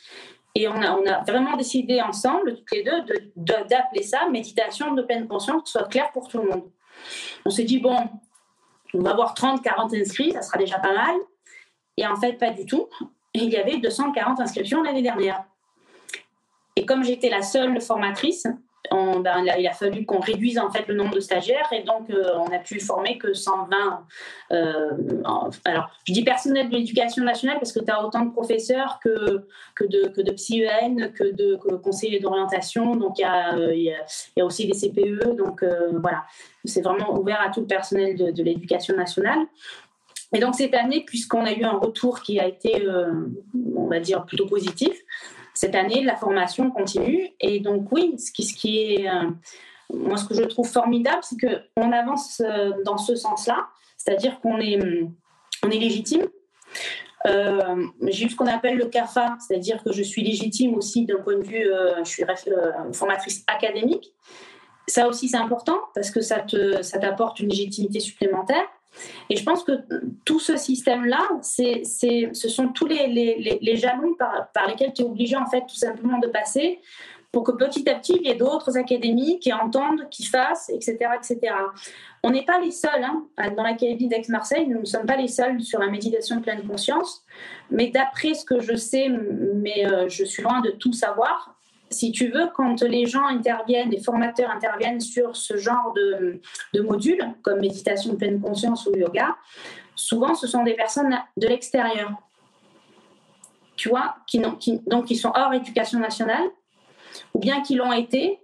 [0.54, 3.02] et on a, vraiment décidé ensemble, toutes les deux,
[3.36, 6.64] d'appeler ça méditation de pleine conscience, que ce soit clair pour tout le monde.
[7.46, 7.96] On s'est dit, bon,
[8.92, 11.16] on va avoir 30, 40 inscrits, ça sera déjà pas mal.
[11.96, 12.88] Et en fait, pas du tout.
[13.32, 15.44] Il y avait 240 inscriptions l'année dernière.
[16.76, 18.46] Et comme j'étais la seule formatrice,
[18.90, 22.36] ben, il a fallu qu'on réduise en fait le nombre de stagiaires et donc euh,
[22.38, 24.06] on a pu former que 120.
[24.52, 24.90] Euh,
[25.64, 29.46] alors, je dis personnel de l'éducation nationale parce que tu as autant de professeurs que,
[29.74, 32.96] que de, que de psy-EN, que de conseillers d'orientation.
[32.96, 35.36] Donc, il y, a, euh, y a, aussi des CPE.
[35.36, 35.64] Donc,
[36.00, 36.24] voilà,
[36.64, 39.40] c'est vraiment ouvert à tout le personnel de l'éducation nationale.
[40.34, 42.86] Et donc, cette année, puisqu'on a eu un retour qui a été,
[43.76, 45.01] on va dire, plutôt positif,
[45.62, 47.30] cette année, la formation continue.
[47.38, 49.08] Et donc, oui, ce qui, est.
[49.08, 49.30] Euh,
[49.94, 54.58] moi, ce que je trouve formidable, c'est qu'on avance euh, dans ce sens-là, c'est-à-dire qu'on
[54.58, 54.76] est,
[55.64, 56.26] on est légitime.
[57.26, 61.18] Euh, j'ai eu ce qu'on appelle le CAFA, c'est-à-dire que je suis légitime aussi d'un
[61.18, 62.24] point de vue, je suis
[62.92, 64.12] formatrice académique.
[64.88, 68.66] Ça aussi, c'est important parce que ça t'apporte ça une légitimité supplémentaire.
[69.30, 69.72] Et je pense que
[70.24, 75.04] tout ce système-là, ce sont tous les, les, les jalons par, par, lesquels tu es
[75.04, 76.80] obligé, en fait, tout simplement de passer
[77.32, 80.98] pour que petit à petit, il y ait d'autres académies qui entendent, qui fassent, etc.
[81.16, 81.54] etc.
[82.22, 83.02] On n'est pas les seuls.
[83.02, 83.24] Hein.
[83.56, 87.24] Dans l'académie d'Aix-Marseille, nous ne sommes pas les seuls sur la méditation de pleine conscience.
[87.70, 91.51] Mais d'après ce que je sais, mais euh, je suis loin de tout savoir,
[91.92, 96.40] si tu veux, quand les gens interviennent, les formateurs interviennent sur ce genre de,
[96.82, 99.36] modules, comme méditation pleine conscience ou yoga,
[99.94, 102.12] souvent ce sont des personnes de l'extérieur.
[103.76, 104.38] Tu vois, qui,
[104.86, 106.44] donc qui sont hors éducation nationale,
[107.34, 108.40] ou bien qui l'ont été,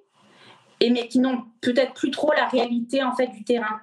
[0.80, 3.80] et mais qui n'ont peut-être plus trop la réalité en fait du terrain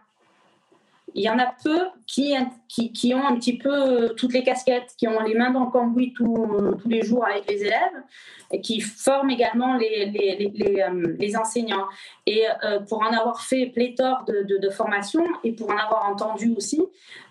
[1.15, 2.35] il y en a peu qui,
[2.67, 5.71] qui, ont un petit peu euh, toutes les casquettes, qui ont les mains dans le
[5.71, 8.03] cambouis tous les jours avec les élèves,
[8.51, 11.85] et qui forment également les, les, les, euh, enseignants.
[12.25, 16.53] Et euh, pour en avoir fait pléthore de, de, formations et pour en avoir entendu
[16.57, 16.81] aussi,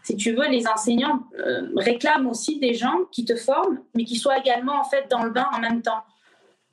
[0.02, 1.20] si tu veux, les enseignants
[1.76, 5.30] réclament aussi des gens qui te forment, mais qui soient également en fait dans le
[5.30, 6.02] bain en même temps.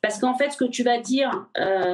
[0.01, 1.47] Parce qu'en fait, ce que tu vas dire,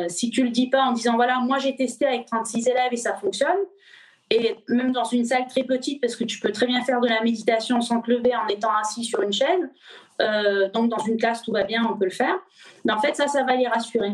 [0.07, 2.97] si tu le dis pas en disant voilà, moi j'ai testé avec 36 élèves et
[2.97, 3.57] ça fonctionne,
[4.30, 7.07] et même dans une salle très petite, parce que tu peux très bien faire de
[7.07, 9.69] la méditation sans te lever en étant assis sur une chaise.
[10.21, 12.36] Euh, donc dans une classe, tout va bien, on peut le faire.
[12.84, 14.13] Mais en fait, ça, ça va les rassurer.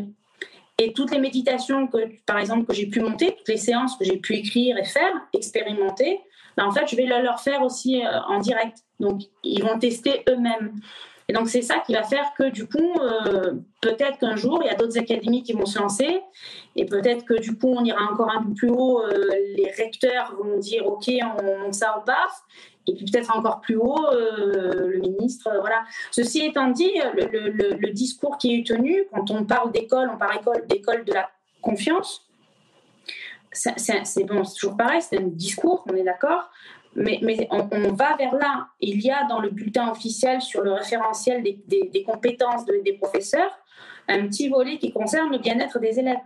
[0.78, 4.04] Et toutes les méditations, que, par exemple, que j'ai pu monter, toutes les séances que
[4.04, 6.20] j'ai pu écrire et faire, expérimenter,
[6.56, 8.78] ben, en fait, je vais leur faire aussi euh, en direct.
[9.00, 10.80] Donc, ils vont tester eux-mêmes.
[11.28, 14.66] Et donc, c'est ça qui va faire que, du coup, euh, peut-être qu'un jour, il
[14.66, 16.20] y a d'autres académies qui vont se lancer.
[16.76, 19.02] Et peut-être que, du coup, on ira encore un peu plus haut.
[19.02, 22.42] Euh, les recteurs vont dire OK, on monte ça au PAF.
[22.86, 25.48] Et puis peut-être encore plus haut, euh, le ministre.
[25.60, 25.84] voilà.
[26.10, 31.04] Ceci étant dit, le, discours qui est tenu, quand on parle d'école, on parle d'école
[31.06, 31.30] de la
[31.62, 32.28] confiance.
[33.52, 36.50] C'est bon, c'est toujours pareil, c'est un discours, on est d'accord
[36.94, 38.68] mais, on, va vers là.
[38.80, 43.50] Il y a dans le bulletin officiel sur le référentiel des, compétences des professeurs
[44.08, 46.18] un petit volet qui concerne le bien-être des élèves.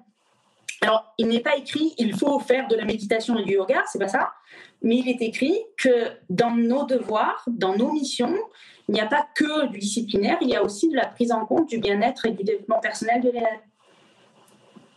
[0.81, 3.99] Alors, il n'est pas écrit il faut faire de la méditation et du yoga, c'est
[3.99, 4.31] pas ça,
[4.83, 8.37] mais il est écrit que dans nos devoirs, dans nos missions,
[8.89, 11.45] il n'y a pas que du disciplinaire, il y a aussi de la prise en
[11.47, 13.59] compte du bien-être et du développement personnel de l'élève.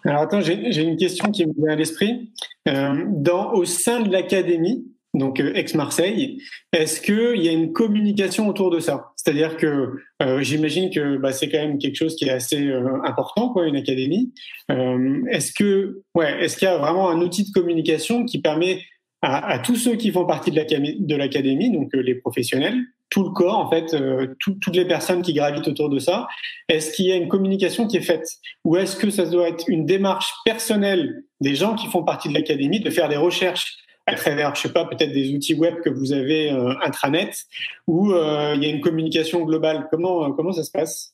[0.06, 2.32] Alors attends, j'ai une question qui me vient à l'esprit.
[2.68, 3.06] Euh,
[3.54, 6.42] au sein de l'académie, donc ex-Marseille.
[6.72, 9.12] Est-ce qu'il y a une communication autour de ça?
[9.16, 9.94] C'est-à-dire que
[10.40, 12.72] j'imagine que bah, c'est quand même quelque chose qui est assez
[13.04, 14.32] important, quoi, une académie.
[14.70, 18.80] est-ce que, ouais, est-ce qu'il y a vraiment un outil de communication qui permet
[19.22, 22.80] à, tous ceux qui font partie de l'académie, donc les professionnels,
[23.12, 26.28] tout le corps, en fait, euh, toutes les personnes qui gravitent autour de ça.
[26.70, 28.26] Est-ce qu'il y a une communication qui est faite?
[28.64, 32.34] Ou est-ce que ça doit être une démarche personnelle des gens qui font partie de
[32.34, 35.90] l'académie de faire des recherches à travers, je sais pas, peut-être des outils web que
[35.90, 37.46] vous avez euh, intranet,
[37.88, 41.14] ou euh, il y a une communication globale Comment, comment ça se passe?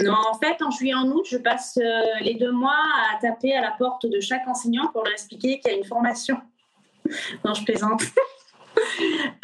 [0.00, 1.78] En fait, en juillet en août, je passe
[2.20, 2.78] les deux mois
[3.12, 5.84] à taper à la porte de chaque enseignant pour leur expliquer qu'il y a une
[5.84, 6.36] formation.
[7.44, 8.02] non, je plaisante.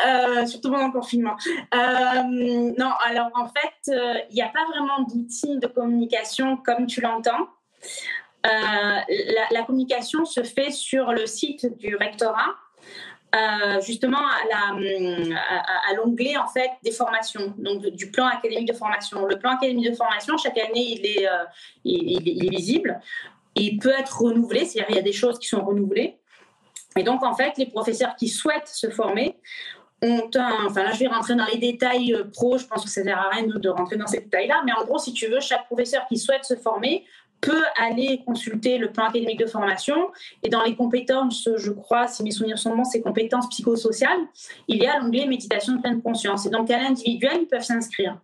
[0.07, 1.37] Euh, surtout pendant le confinement.
[1.74, 2.22] Euh,
[2.78, 7.01] non, alors en fait, euh, il n'y a pas vraiment d'outils de communication comme tu
[7.01, 7.49] l'entends.
[8.43, 12.57] La, communication se fait sur le site du rectorat.
[13.80, 19.24] Justement à, l'onglet en fait des formations, donc du plan académique de formation.
[19.26, 21.28] Le plan académique de formation, chaque année, il est,
[21.85, 23.01] il, il est visible.
[23.55, 26.18] Il peut être renouvelé, c'est-à-dire il y a des choses qui sont renouvelées.
[26.97, 29.37] Et donc, en fait, les professeurs qui souhaitent se former
[30.03, 30.66] ont un.
[30.66, 33.07] Enfin, là, je vais rentrer dans les détails euh, pro, je pense que ça ne
[33.07, 35.66] sert à rien de rentrer dans ces détails-là, mais en gros, si tu veux, chaque
[35.66, 37.07] professeur qui souhaite se former
[37.43, 40.11] peut aller consulter le plan académique de formation.
[40.43, 44.20] Et dans les compétences, je crois, si mes souvenirs sont bons, c'est compétences psychosociales,
[44.68, 46.47] il y a l'onglet méditation de pleine conscience.
[46.47, 48.18] Et donc, à l'individuel, ils peuvent s'inscrire.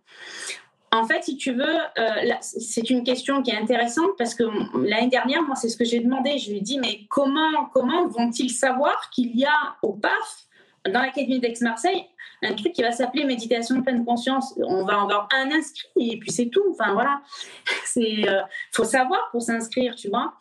[0.91, 4.43] En fait, si tu veux, euh, c'est une question qui est intéressante parce que
[4.87, 6.39] l'année dernière, moi, c'est ce que j'ai demandé.
[6.39, 10.47] Je lui ai dit, mais comment, comment vont-ils savoir qu'il y a au PAF,
[10.85, 12.05] dans l'Académie d'Aix-Marseille,
[12.41, 16.31] un truc qui va s'appeler méditation pleine conscience On va avoir un inscrit et puis
[16.31, 16.63] c'est tout.
[16.71, 17.21] Enfin, voilà.
[17.95, 20.33] Il euh, faut savoir pour s'inscrire, tu vois.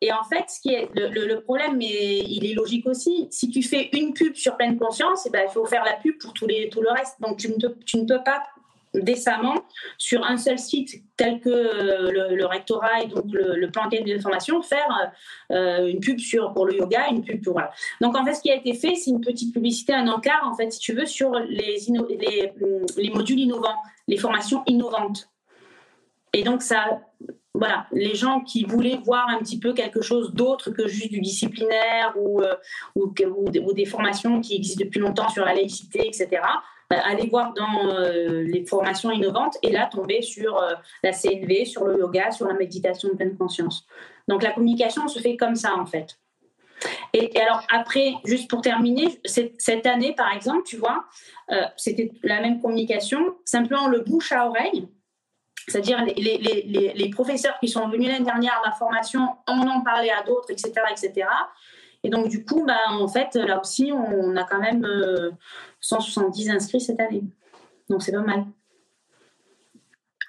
[0.00, 3.62] Et en fait, ce qui est le, problème, mais il est logique aussi, si tu
[3.62, 6.48] fais une pub sur pleine conscience, eh ben, il faut faire la pub pour tout,
[6.72, 7.20] tout le reste.
[7.20, 8.42] Donc, tu ne, tu ne peux pas
[8.94, 9.54] décemment
[9.98, 14.60] sur un seul site tel que euh, le, rectorat et donc le, plan de formation
[14.62, 15.12] faire
[15.50, 17.70] euh, une pub sur pour le yoga une pub pour voilà.
[18.00, 20.54] donc en fait ce qui a été fait c'est une petite publicité un encart en
[20.54, 21.78] fait si tu veux sur les,
[22.18, 22.52] les,
[22.96, 23.76] les modules innovants
[24.08, 25.30] les formations innovantes
[26.34, 27.00] et donc ça
[27.54, 31.20] voilà, les gens qui voulaient voir un petit peu quelque chose d'autre que juste du
[31.20, 32.56] disciplinaire ou, euh,
[32.96, 36.28] ou, ou, des formations qui existent depuis longtemps sur la laïcité, etc.,
[37.00, 41.84] aller voir dans euh, les formations innovantes et là tomber sur euh, la CNV, sur
[41.84, 43.86] le yoga, sur la méditation de pleine conscience.
[44.28, 46.18] Donc la communication se fait comme ça en fait.
[47.12, 51.04] Et, alors après, juste pour terminer, cette, année par exemple, tu vois,
[51.76, 54.88] c'était la même communication, simplement le bouche à oreille.
[55.68, 60.24] C'est-à-dire les, professeurs qui sont venus l'année dernière à la formation en ont parlé à
[60.24, 61.28] d'autres, etc., etc.
[62.02, 64.84] Et donc, du coup, bah, en fait, là aussi, on a quand même
[65.82, 67.22] 170 euh, inscrits cette année.
[67.90, 68.46] Donc, c'est pas mal.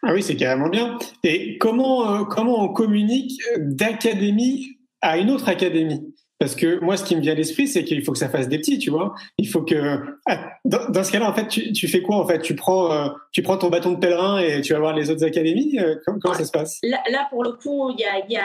[0.01, 0.99] Ah oui, c'est carrément bien.
[1.23, 6.12] Et comment, euh, comment on communique d'académie à une autre académie?
[6.39, 8.49] Parce que moi, ce qui me vient à l'esprit, c'est qu'il faut que ça fasse
[8.49, 9.13] des petits, tu vois.
[9.37, 12.55] Il faut que, ah, dans, ce cas-là, en fait, tu, fais quoi En fait, tu
[12.55, 15.79] prends, euh, tu prends ton bâton de pèlerin et tu vas voir les autres académies.
[15.79, 16.79] Euh, comment, ça se passe?
[16.83, 18.43] Là, pour le coup, il y a,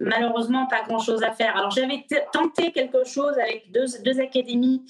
[0.00, 1.56] malheureusement pas grand-chose à faire.
[1.56, 4.82] Alors, j'avais tenté quelque chose avec deux, deux, académies,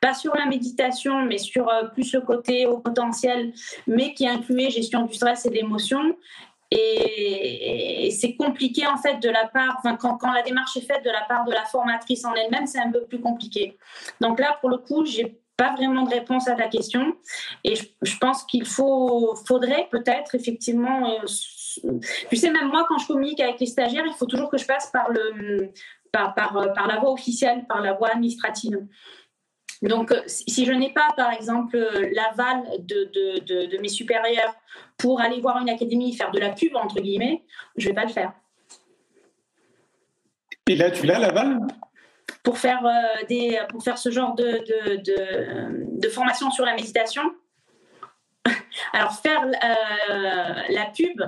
[0.00, 3.52] pas sur la méditation, mais sur euh, plus le côté au potentiel,
[3.86, 6.16] mais qui incluait gestion du stress et de l'émotion.
[6.70, 11.22] Et, c'est compliqué en fait de la part, quand, la démarche est faite de la
[11.22, 13.76] part de la formatrice en elle-même, c'est un peu plus compliqué.
[14.20, 17.16] Donc là, pour le coup, j'ai pas vraiment de réponse à ta question.
[17.64, 21.10] Et je, pense qu'il faudrait peut-être effectivement.
[21.10, 21.26] Euh,
[22.30, 24.66] tu sais, même moi, quand je communique avec les stagiaires, il faut toujours que je
[24.66, 25.72] passe par le,
[26.12, 28.78] par la voie officielle, par la voie administrative.
[29.82, 31.76] Donc, euh, si je n'ai pas, par exemple,
[32.12, 34.54] l'aval de, de, de, mes supérieurs
[34.96, 37.44] pour aller voir une académie, faire de la pub, entre guillemets,
[37.76, 38.32] je ne vais pas le faire.
[40.68, 41.60] Et là, tu l'as, l'aval?
[42.42, 44.64] Pour faire, euh, des, pour faire ce genre de,
[46.00, 47.22] de, formation sur la méditation.
[48.92, 51.22] Alors, faire euh, la pub,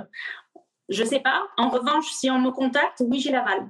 [0.89, 1.43] je ne sais pas.
[1.57, 3.69] En revanche, si on me contacte, oui, j'ai l'aval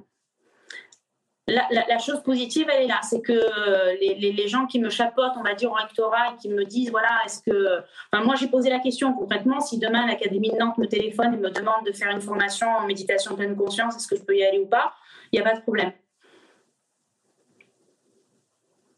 [1.50, 3.00] la, chose positive, elle est là.
[3.02, 6.48] C'est que euh, les, gens qui me chapotent, on va dire, au rectorat et qui
[6.48, 7.80] me disent voilà, est-ce que.
[8.12, 11.36] Enfin, moi, j'ai posé la question concrètement si demain l'Académie de Nantes me téléphone et
[11.36, 14.44] me demande de faire une formation en méditation pleine conscience, est-ce que je peux y
[14.44, 14.92] aller ou pas?
[15.32, 15.92] Il n'y a pas de problème.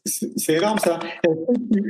[0.05, 0.99] C'est énorme ça.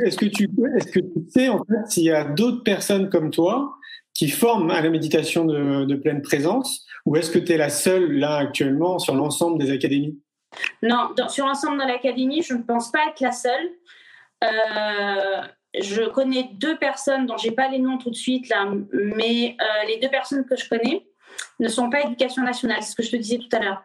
[0.06, 3.32] Est-ce que, tu, est que tu sais en fait s'il y a d'autres personnes comme
[3.32, 3.74] toi
[4.14, 7.70] qui forment à la méditation de, de pleine présence ou est-ce que tu es la
[7.70, 10.20] seule là actuellement sur l'ensemble des académies?
[10.82, 13.72] Non, sur l'ensemble de l'académie, je ne pense pas être la seule.
[15.80, 18.52] je connais deux personnes dont j'ai pas les noms tout de suite
[18.92, 21.06] mais les deux personnes que je connais
[21.60, 23.84] ne sont pas éducation nationale, c'est ce que je te disais tout à l'heure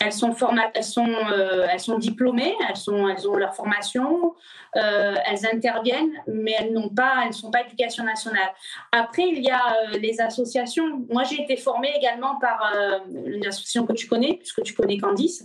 [0.00, 0.34] elles sont,
[0.74, 4.34] elles, sont, euh, elles sont diplômées, elles, sont, elles ont leur formation,
[4.76, 8.50] euh, elles interviennent, mais elles n'ont pas, elles sont pas éducation nationale.
[8.92, 11.04] Après, il y a euh, les associations.
[11.10, 12.72] Moi, j'ai été formée également par
[13.12, 15.44] une association que tu connais, puisque tu connais Candice,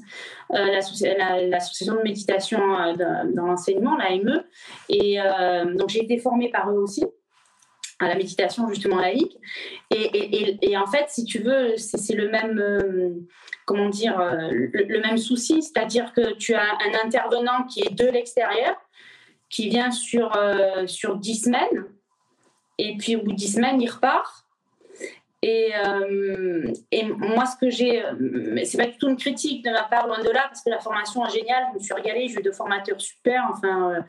[0.49, 2.59] l'association de méditation
[2.95, 4.43] dans l'enseignement, l'AME.
[4.89, 5.17] Et
[5.75, 7.05] donc, j'ai été formée par eux aussi
[8.03, 9.37] à la méditation justement laïque.
[9.91, 13.25] Et, en fait, si tu veux, c'est le même,
[13.65, 18.05] comment dire, euh, le, même souci, c'est-à-dire que tu as un intervenant qui est de
[18.05, 18.75] l'extérieur,
[19.49, 21.85] qui vient sur, euh, sur 10 semaines,
[22.77, 24.45] et puis au bout de 10 semaines, il repart.
[25.41, 28.01] Et, euh, et moi, ce que j'ai,
[28.63, 30.79] c'est pas du tout une critique de ma part, loin de là, parce que la
[30.79, 34.05] formation est géniale, je me suis régalée, j'ai eu deux formateurs super, enfin,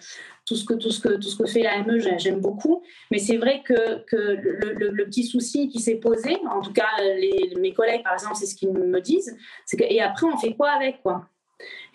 [0.47, 2.83] tout ce que, tout ce que, tout ce que fait l'AME, j'aime beaucoup.
[3.11, 6.89] Mais c'est vrai que, que le, le, petit souci qui s'est posé, en tout cas,
[7.01, 10.37] les, mes collègues, par exemple, c'est ce qu'ils me disent, c'est que, et après, on
[10.37, 11.29] fait quoi avec, quoi?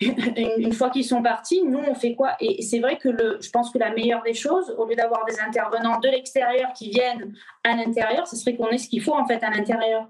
[0.00, 2.36] Une, fois qu'ils sont partis, nous, on fait quoi?
[2.40, 5.24] Et c'est vrai que le, je pense que la meilleure des choses, au lieu d'avoir
[5.26, 9.14] des intervenants de l'extérieur qui viennent à l'intérieur, ce serait qu'on ait ce qu'il faut,
[9.14, 10.08] en fait, à l'intérieur.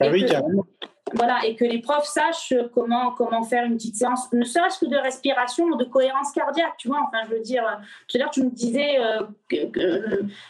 [0.00, 0.66] Ah oui, carrément
[1.14, 4.86] voilà, et que les profs sachent comment, comment faire une petite séance, ne serait-ce que
[4.86, 7.00] de respiration ou de cohérence cardiaque, tu vois.
[7.06, 7.62] Enfin, je veux dire,
[8.08, 9.22] tout à l'heure, tu me disais, euh,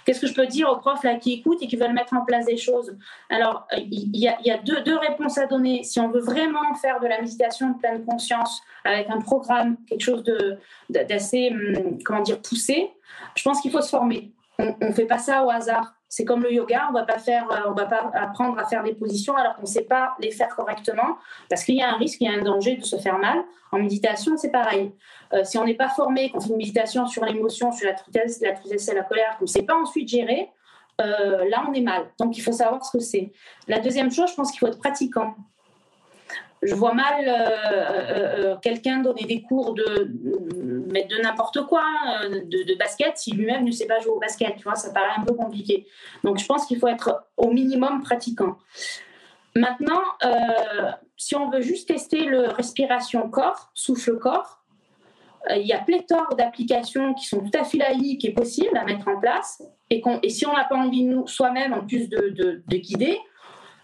[0.04, 2.24] qu'est-ce que je peux dire aux profs là, qui écoutent et qui veulent mettre en
[2.24, 2.96] place des choses
[3.28, 5.82] Alors, il y a, y a deux, deux, réponses à donner.
[5.82, 10.02] Si on veut vraiment faire de la méditation de pleine conscience avec un programme, quelque
[10.02, 10.24] chose
[10.88, 12.90] d'assez, hum, comment dire, poussé,
[13.34, 14.32] je pense qu'il faut se former.
[14.58, 15.94] On ne fait pas ça au hasard.
[16.16, 19.34] C'est comme le yoga, on va pas euh, va pas apprendre à faire des positions
[19.36, 21.18] alors qu'on ne sait pas les faire correctement,
[21.50, 23.42] parce qu'il y a un risque, il y a un danger de se faire mal.
[23.72, 24.92] En méditation, c'est pareil.
[25.32, 28.40] Euh, si on n'est pas formé, qu'on fait une méditation sur l'émotion, sur la tristesse,
[28.42, 30.50] la tristesse et la colère, qu'on ne sait pas ensuite gérer,
[31.00, 32.04] euh, là on est mal.
[32.20, 33.32] Donc il faut savoir ce que c'est.
[33.66, 35.34] La deuxième chose, je pense qu'il faut être pratiquant
[36.64, 41.84] je vois mal euh, euh, euh, quelqu'un donner des cours de, de n'importe quoi,
[42.30, 44.56] de, basket, si lui-même ne sait pas jouer au basket.
[44.56, 45.86] Tu vois, ça paraît un peu compliqué.
[46.22, 48.56] Donc, je pense qu'il faut être au minimum pratiquant.
[49.54, 50.02] Maintenant,
[51.16, 54.60] si on veut juste tester le respiration corps, souffle corps,
[55.50, 59.08] il y a pléthore d'applications qui sont tout à fait laïques et possibles à mettre
[59.08, 59.62] en place.
[59.90, 63.20] Et, si on n'a pas envie, nous, soi-même, en plus de guider,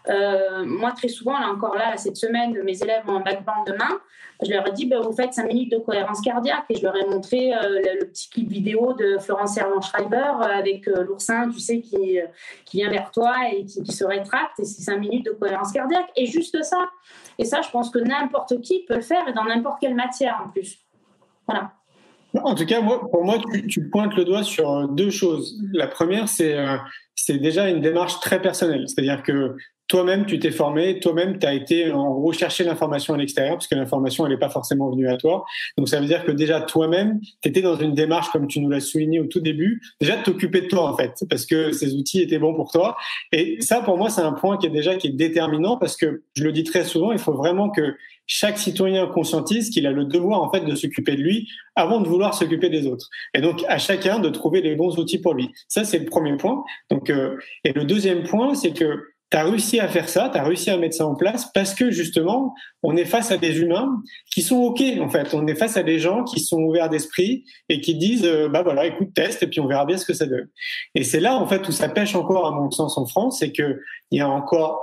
[0.08, 4.00] euh, moi, très souvent, là encore là, cette semaine, mes élèves ont un backband demain.
[4.42, 6.96] Je leur ai dit, ben, vous faites 5 minutes de cohérence cardiaque et je leur
[6.96, 11.80] ai montré euh, le, petit clip vidéo de Florence Servan-Schreiber euh, avec l'oursin, tu sais,
[11.80, 12.18] qui,
[12.64, 16.08] qui vient vers toi et qui, se rétracte et c'est 5 minutes de cohérence cardiaque.
[16.16, 16.88] Et juste ça.
[17.38, 20.42] Et ça, je pense que n'importe qui peut le faire et dans n'importe quelle matière
[20.46, 20.78] en plus.
[21.46, 21.72] Voilà.
[22.42, 23.38] En tout cas, moi, pour moi,
[23.68, 25.60] tu, pointes le doigt sur deux choses.
[25.72, 26.56] La première, c'est
[27.24, 28.84] c'est déjà une démarche très personnelle.
[28.88, 29.56] C'est-à-dire que
[29.90, 33.74] toi-même, tu t'es formé, toi-même, tu as été en gros l'information à l'extérieur, parce que
[33.74, 35.44] l'information, elle n'est pas forcément venue à toi.
[35.76, 38.70] Donc, ça veut dire que déjà, toi-même, tu étais dans une démarche, comme tu nous
[38.70, 41.96] l'as souligné au tout début, déjà de t'occuper de toi, en fait, parce que ces
[41.96, 42.96] outils étaient bons pour toi.
[43.32, 46.22] Et ça, pour moi, c'est un point qui est déjà qui est déterminant, parce que
[46.36, 47.96] je le dis très souvent, il faut vraiment que
[48.28, 52.06] chaque citoyen conscientise qu'il a le devoir, en fait, de s'occuper de lui avant de
[52.06, 53.08] vouloir s'occuper des autres.
[53.34, 55.50] Et donc, à chacun de trouver les bons outils pour lui.
[55.66, 56.62] Ça, c'est le premier point.
[56.92, 60.38] Donc, euh, et le deuxième point, c'est que tu as réussi à faire ça, tu
[60.38, 63.60] as réussi à mettre ça en place parce que justement, on est face à des
[63.60, 64.02] humains
[64.32, 65.32] qui sont OK en fait.
[65.34, 68.62] On est face à des gens qui sont ouverts d'esprit et qui disent euh, bah
[68.62, 70.48] voilà, écoute, teste et puis on verra bien ce que ça donne.
[70.94, 73.52] Et c'est là en fait où ça pêche encore à mon sens en France, c'est
[73.52, 74.80] que il y a encore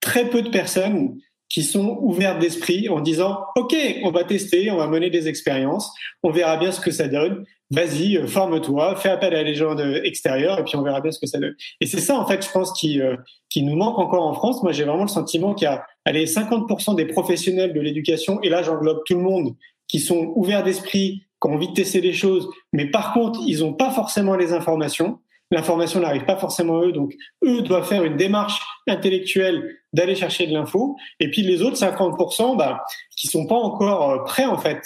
[0.00, 1.18] très peu de personnes
[1.48, 5.92] qui sont ouvertes d'esprit en disant OK, on va tester, on va mener des expériences,
[6.22, 9.76] on verra bien ce que ça donne vas-y, euh, forme-toi, fais appel à des gens
[9.76, 11.54] extérieurs et puis on verra bien ce que ça donne.
[11.80, 13.16] Et c'est ça, en fait, je pense, qui, euh,
[13.50, 14.62] qui nous manque encore en France.
[14.62, 18.48] Moi, j'ai vraiment le sentiment qu'il y a allez, 50% des professionnels de l'éducation, et
[18.48, 19.54] là, j'englobe tout le monde,
[19.86, 23.60] qui sont ouverts d'esprit, qui ont envie de tester les choses, mais par contre, ils
[23.60, 25.18] n'ont pas forcément les informations.
[25.50, 30.46] L'information n'arrive pas forcément à eux, donc eux doivent faire une démarche intellectuelle d'aller chercher
[30.46, 30.96] de l'info.
[31.20, 32.84] Et puis les autres 50%, bah,
[33.16, 34.82] qui sont pas encore euh, prêts en fait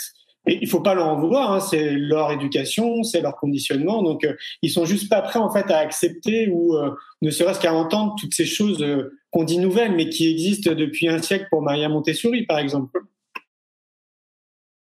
[0.49, 4.25] et il faut pas leur en vouloir, hein, c'est leur éducation, c'est leur conditionnement, donc
[4.25, 6.91] euh, ils sont juste pas prêts en fait à accepter ou euh,
[7.23, 8.85] ne serait-ce qu'à entendre toutes ces choses
[9.31, 13.03] qu'on dit nouvelles, mais qui existent depuis un siècle pour Maria Montessori, par exemple.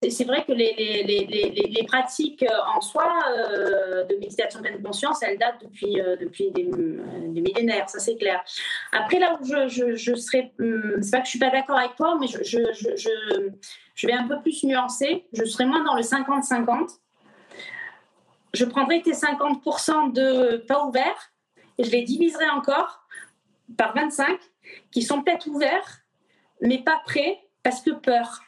[0.10, 2.43] C'est vrai que les, les, les, les, pratiques
[2.76, 3.08] en soi
[4.10, 8.43] de méditation de pleine conscience, elles datent depuis, depuis des, millénaires, ça c'est clair.
[8.91, 11.95] Après, là où je, je, serais, hum, c'est pas que je suis pas d'accord avec
[11.95, 13.52] toi, mais je, je
[14.02, 15.28] je vais un peu plus nuancer.
[15.32, 16.97] Je serai moins dans le 50-50.
[18.54, 21.32] Je prendrai tes 50% de pas ouverts
[21.78, 23.06] et je les diviserai encore
[23.78, 24.39] par 25
[24.91, 26.02] qui sont peut-être ouverts,
[26.62, 28.41] mais pas prêts parce que peur.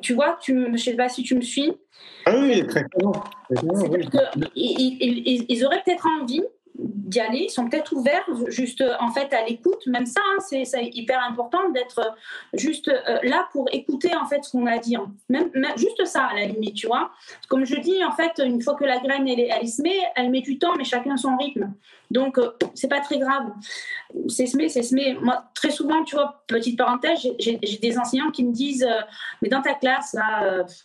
[0.00, 1.72] Tu, vois, tu, je ne sais pas si tu me suis.
[2.24, 3.24] Ah oui, très clairement.
[4.54, 6.42] ils, auraient peut-être envie
[6.78, 10.90] d'y aller, ils sont peut-être ouverts juste en fait à l'écoute, même ça, hein, c'est
[10.92, 12.14] hyper important d'être
[12.52, 16.24] juste euh, là pour écouter en fait ce qu'on a à dire, même, juste ça
[16.24, 17.10] à la limite, tu vois.
[17.48, 19.82] Comme je dis, en fait, une fois que la graine elle, elle, se
[20.16, 21.72] elle met du temps, mais chacun son rythme.
[22.10, 23.52] Donc euh, c'est pas très grave.
[24.28, 25.14] C'est semé, c'est semé.
[25.20, 29.00] Moi, très souvent, tu vois, petite parenthèse, j'ai des enseignants qui me disent, euh,
[29.42, 30.16] mais dans ta classe,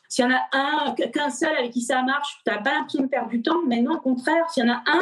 [0.08, 3.02] s'il y en a un, qu'un seul avec qui ça marche, tu n'as pas l'impression
[3.02, 5.02] de perdre du temps, mais non, au contraire, s'il y en a un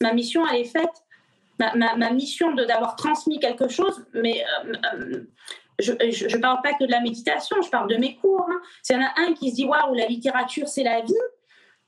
[0.00, 1.04] ma mission, elle est faite.
[1.58, 5.24] Ma, mission d'avoir transmis quelque chose, mais euh, euh,
[5.80, 8.44] je ne parle pas que de la méditation, je parle de mes cours.
[8.50, 8.60] Hein.
[8.82, 11.14] S'il y en a un qui se dit waouh, la littérature c'est la vie,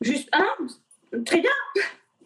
[0.00, 1.50] juste un, très bien,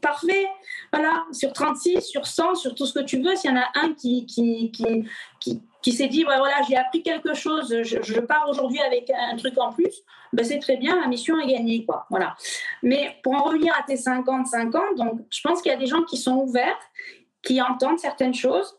[0.01, 0.47] parfait.
[0.93, 3.69] Voilà, sur 36, sur 100, sur tout ce que tu veux, s'il y en a
[3.75, 8.81] un qui, qui, qui, qui, s'est dit voilà, j'ai appris quelque chose, je, pars aujourd'hui
[8.81, 11.85] avec un truc en plus, ben c'est très bien, ma mission est gagnée.
[11.85, 12.07] Quoi.
[12.11, 12.37] Voilà.
[12.83, 16.03] Mais pour en revenir à tes 50-50, donc je pense qu'il y a des gens
[16.03, 16.79] qui sont ouverts,
[17.43, 18.77] qui entendent certaines choses,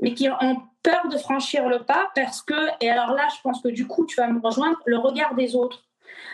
[0.00, 3.62] mais qui ont peur de franchir le pas parce que, et alors là, je pense
[3.62, 5.84] que du coup, tu vas me rejoindre, le regard des autres.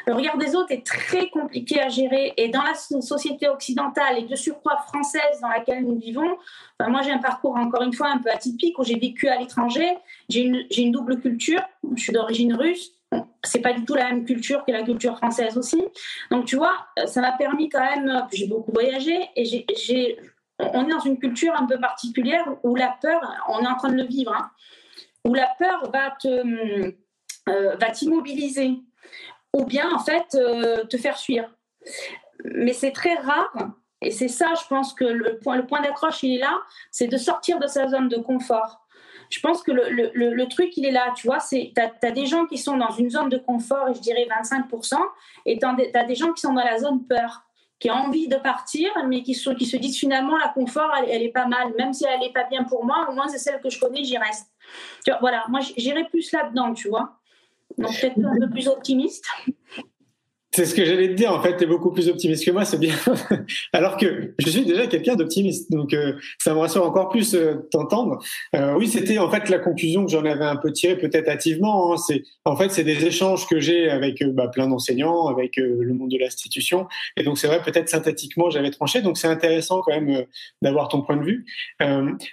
[0.07, 2.33] Le regard des autres est très compliqué à gérer.
[2.37, 6.39] Et dans la société occidentale et de surcroît française dans laquelle nous vivons,
[6.89, 9.97] moi j'ai un parcours encore une fois un peu atypique où j'ai vécu à l'étranger,
[10.29, 11.61] j'ai une, double culture,
[11.95, 12.93] je suis d'origine russe,
[13.43, 15.83] c'est pas du tout la même culture que la culture française aussi.
[16.31, 16.75] Donc tu vois,
[17.07, 20.17] ça m'a permis quand même, j'ai beaucoup voyagé et
[20.59, 23.91] on est dans une culture un peu particulière où la peur, on est en train
[23.91, 24.51] de le vivre, hein,
[25.25, 26.29] où la peur va te,
[27.49, 28.73] euh, va t'immobiliser
[29.55, 31.51] ou bien en fait euh, te faire fuir.
[32.45, 33.53] Mais c'est très rare,
[34.01, 36.57] et c'est ça, je pense que le point, le point d'accroche, il est là,
[36.91, 38.87] c'est de sortir de sa zone de confort.
[39.31, 42.27] Je pense que le, le, le truc, il est là, tu vois, tu as, des
[42.27, 44.97] gens qui sont dans une zone de confort, je dirais 25%,
[45.45, 47.43] et tu as, des gens qui sont dans la zone peur
[47.79, 51.23] qui ont envie de partir, mais qui, sont, qui se disent finalement la confort, elle,
[51.23, 53.61] est pas mal, même si elle n'est pas bien pour moi, au moins c'est celle
[53.61, 54.51] que je connais, j'y reste.
[55.07, 57.19] Vois, voilà, moi j'irai plus là-dedans, tu vois.
[57.77, 59.27] Donc peut-être un peu plus optimiste.
[60.59, 61.33] C'est ce que j'allais te dire.
[61.33, 62.97] En fait, tu es beaucoup plus optimiste que moi, c'est bien.
[63.73, 65.71] Alors que je suis déjà quelqu'un d'optimiste.
[65.71, 68.19] Donc, euh, ça me rassure encore plus euh, t'entendre.
[68.57, 71.93] Euh, oui, c'était en fait la conclusion que j'en avais un peu tirée, peut-être hâtivement.
[71.93, 71.97] Hein.
[71.97, 76.11] C'est en fait, c'est des échanges que j'ai avec bah, plein d'enseignants, avec le monde
[76.11, 76.89] de l'institution.
[77.17, 79.01] Et donc, c'est vrai, peut-être synthétiquement, j'avais tranché.
[79.01, 80.25] Donc, c'est intéressant quand même
[80.61, 81.47] d'avoir ton point de vue.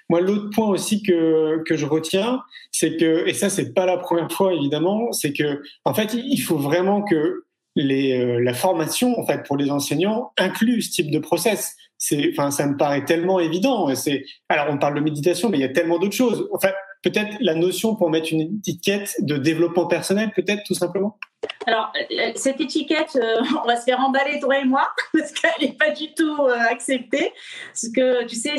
[0.09, 3.97] moi, l'autre point aussi que que je retiens, c'est que, et ça, c'est pas la
[3.97, 7.44] première fois évidemment, c'est que en fait, il faut vraiment que
[7.76, 11.76] les, euh, la formation en fait pour les enseignants inclut ce type de process.
[11.97, 13.93] C'est, enfin, ça me paraît tellement évident.
[13.95, 16.49] C'est, alors on parle de méditation, mais il y a tellement d'autres choses.
[16.53, 16.71] Enfin,
[17.06, 21.20] peut-être la notion pour mettre une étiquette de développement personnel, peut-être tout simplement?
[21.68, 25.68] Alors, euh, cette étiquette, euh, on va se faire emballer, toi et moi, parce qu'elle
[25.68, 27.32] n'est pas du tout euh, acceptée.
[27.68, 28.56] Parce que, tu sais,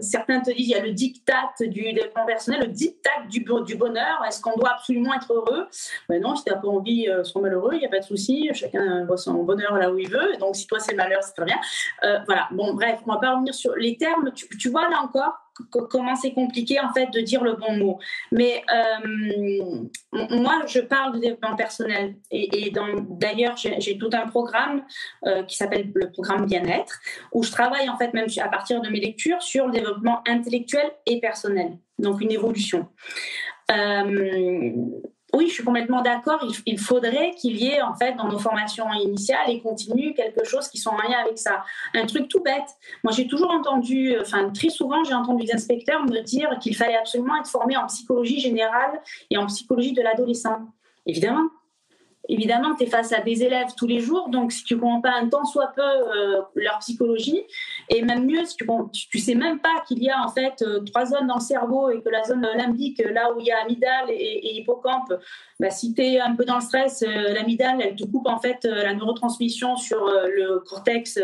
[0.00, 3.76] certains te disent, il y a le diktat du développement personnel, le diktat du, du
[3.76, 4.22] bonheur.
[4.28, 5.66] Est-ce qu'on doit absolument être heureux?
[6.10, 8.04] Ben Non, si tu n'as pas envie de soit malheureux, il n'y a pas de
[8.04, 8.50] souci.
[8.52, 10.36] Chacun voit son bonheur là où il veut.
[10.38, 11.58] Donc, si toi, c'est malheur, c'est très bien.
[12.26, 12.48] voilà.
[12.50, 14.30] Bon, bref, on va pas revenir sur les termes.
[14.32, 17.98] tu vois, là encore, comment c'est compliqué en fait de dire le bon mot.
[18.32, 19.74] Mais euh,
[20.30, 22.72] moi, je parle de développement personnel et,
[23.10, 24.84] d'ailleurs, j'ai tout un programme
[25.26, 26.98] euh, qui s'appelle le programme bien-être
[27.32, 30.90] où je travaille en fait même à partir de mes lectures sur le développement intellectuel
[31.06, 32.88] et personnel, donc une évolution.
[33.70, 34.72] Euh,
[35.36, 36.42] oui, je suis complètement d'accord.
[36.64, 40.68] Il, faudrait qu'il y ait, en fait, dans nos formations initiales et continues, quelque chose
[40.68, 41.62] qui soit en lien avec ça.
[41.94, 42.68] Un truc tout bête.
[43.04, 46.96] Moi, j'ai toujours entendu, enfin, très souvent, j'ai entendu des inspecteurs me dire qu'il fallait
[46.96, 50.58] absolument être formé en psychologie générale et en psychologie de l'adolescent.
[51.04, 51.44] Évidemment,
[52.28, 55.00] évidemment, tu es face à des élèves tous les jours, donc si tu ne comprends
[55.00, 57.42] pas un tant soit peu euh, leur psychologie,
[57.88, 60.80] et même mieux, si tu ne sais même pas qu'il y a en fait euh,
[60.80, 63.62] trois zones dans le cerveau et que la zone limbique, là où il y a
[63.62, 65.12] amygdale et, hippocampe,
[65.60, 68.38] bah, si tu es un peu dans le stress, euh, l'amygdale, elle te coupe en
[68.38, 71.18] fait la neurotransmission sur le cortex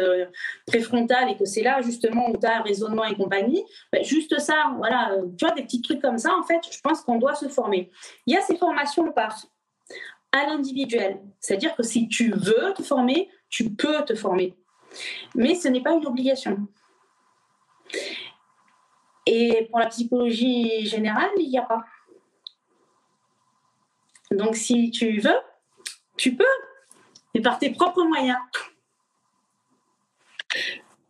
[0.66, 4.72] préfrontal et que c'est là justement où tu as raisonnement et compagnie, bah, juste ça,
[4.76, 7.48] voilà, tu vois, des petits trucs comme ça, en fait, je pense qu'on doit se
[7.48, 7.90] former.
[8.26, 9.36] Il y a ces formations par
[10.33, 11.22] à l'individuel.
[11.41, 14.57] C'est-à-dire que si tu veux te former, tu peux te former.
[15.35, 16.66] Mais ce n'est pas une obligation.
[19.26, 21.85] Et pour la psychologie générale, il n'y a pas.
[24.30, 25.39] Donc, si tu veux,
[26.16, 26.45] tu peux,
[27.35, 28.39] mais par tes propres moyens.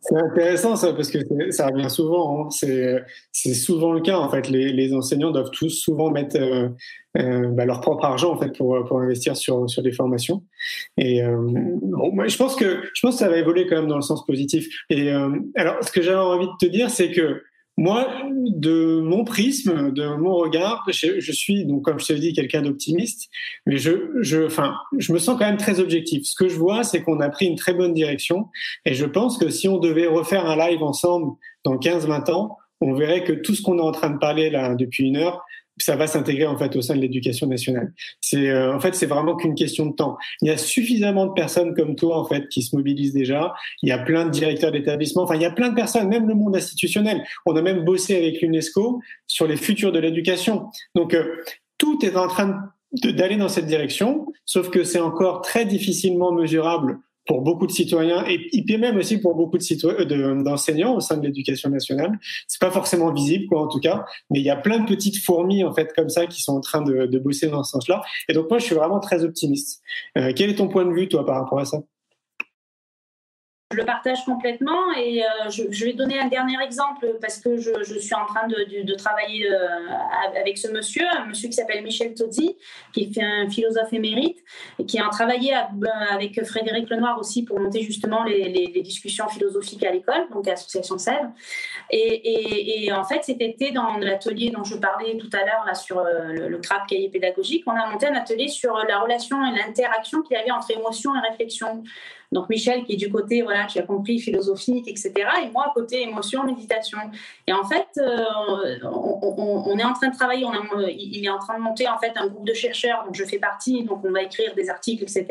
[0.03, 1.19] C'est intéressant ça parce que
[1.51, 2.47] ça revient souvent.
[2.47, 2.49] Hein.
[3.31, 4.49] C'est souvent le cas en fait.
[4.49, 6.67] Les, les, enseignants doivent tous souvent mettre euh,
[7.17, 10.43] euh, bah, leur propre argent en fait pour, pour investir sur, sur des formations.
[10.97, 11.37] Et euh,
[11.81, 14.25] bon, je pense que je pense que ça va évoluer quand même dans le sens
[14.25, 14.67] positif.
[14.89, 15.09] Et
[15.55, 17.41] alors, ce que j'avais envie de te dire, c'est que
[17.75, 22.61] moi, de mon prisme, de mon regard, je, suis donc comme je te dis quelqu'un
[22.61, 23.29] d'optimiste,
[23.65, 26.23] mais je, je, enfin, je me sens quand même très objectif.
[26.25, 28.47] Ce que je vois, c'est qu'on a pris une très bonne direction,
[28.85, 32.93] et je pense que si on devait refaire un live ensemble dans 15-20 ans, on
[32.93, 35.43] verrait que tout ce qu'on est en train de parler là depuis une heure,
[35.77, 37.93] ça va s'intégrer en fait au sein de l'éducation nationale.
[38.21, 40.17] C'est euh, en fait c'est vraiment qu'une question de temps.
[40.41, 43.53] Il y a suffisamment de personnes comme toi en fait qui se mobilisent déjà.
[43.81, 45.23] Il y a plein de directeurs d'établissements.
[45.23, 47.23] Enfin il y a plein de personnes, même le monde institutionnel.
[47.45, 50.67] On a même bossé avec l'UNESCO sur les futurs de l'éducation.
[50.95, 51.37] Donc euh,
[51.77, 52.69] tout est en train
[53.03, 58.25] d'aller dans cette direction, sauf que c'est encore très difficilement mesurable pour beaucoup de citoyens
[58.27, 62.19] et, même aussi pour beaucoup de d'enseignants au sein de l'éducation nationale.
[62.47, 65.23] C'est pas forcément visible, quoi, en tout cas, mais il y a plein de petites
[65.23, 68.01] fourmis en fait comme ça qui sont en train de, de bosser dans ce sens-là.
[68.29, 69.81] Et donc moi, je suis vraiment très optimiste.
[70.17, 71.77] Euh, quel est ton point de vue, toi, par rapport à ça?
[73.73, 77.71] Je le partage complètement et euh, je, vais donner un dernier exemple parce que je,
[77.99, 79.57] suis en train de, travailler euh,
[80.39, 82.55] avec ce monsieur, un monsieur qui s'appelle Michel Tozzi,
[82.93, 84.37] qui est un philosophe émérite
[84.77, 88.43] et qui a travaillé euh, avec Frédéric Lenoir aussi pour monter justement les,
[88.83, 91.31] discussions philosophiques à l'école, donc à l'Association Sèvres.
[91.89, 96.03] Et, en fait, cet été, dans l'atelier dont je parlais tout à l'heure là sur
[96.03, 100.21] le, le CRAP cahier pédagogique, on a monté un atelier sur la relation et l'interaction
[100.21, 101.83] qu'il y avait entre émotion et réflexion.
[102.33, 105.13] Donc Michel qui est du côté, voilà, qui a compris philosophique, etc.
[105.43, 106.97] Et moi côté émotion, méditation.
[107.47, 108.25] Et en fait, euh,
[108.83, 110.53] on, est en train de travailler, on
[110.87, 113.37] il est en train de monter en fait un groupe de chercheurs dont je fais
[113.37, 115.27] partie, donc on va écrire des articles, etc.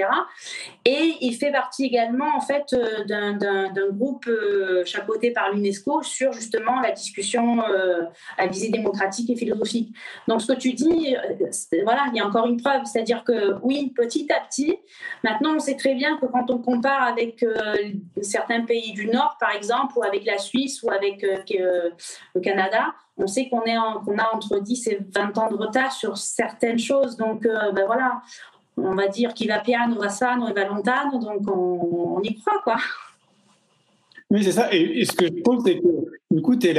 [0.85, 6.33] Et il fait partie également en fait euh, d'un groupe euh, chapeauté par l'UNESCO sur
[6.33, 7.63] justement la discussion
[8.39, 9.95] à visée démocratique et philosophique.
[10.29, 11.17] Donc ce que tu dis,
[11.85, 14.79] voilà, il y a encore une preuve, c'est-à-dire que oui, petit à petit,
[15.25, 17.77] maintenant on sait très bien que quand on compare avec euh,
[18.21, 21.91] certains pays du Nord, par exemple, ou avec la Suisse ou avec euh, euh,
[22.35, 26.79] le Canada, on sait qu'on a entre 10 et 20 ans de retard sur certaines
[26.79, 27.17] choses.
[27.17, 28.23] Donc, ben voilà,
[28.77, 32.61] on va dire qu'il va piano, va sano et va lontano, donc on, y croit,
[32.65, 32.77] quoi.
[34.31, 34.73] Oui, c'est ça.
[34.73, 35.89] Et, ce que je pense, c'est que
[36.31, 36.75] du coup, tu es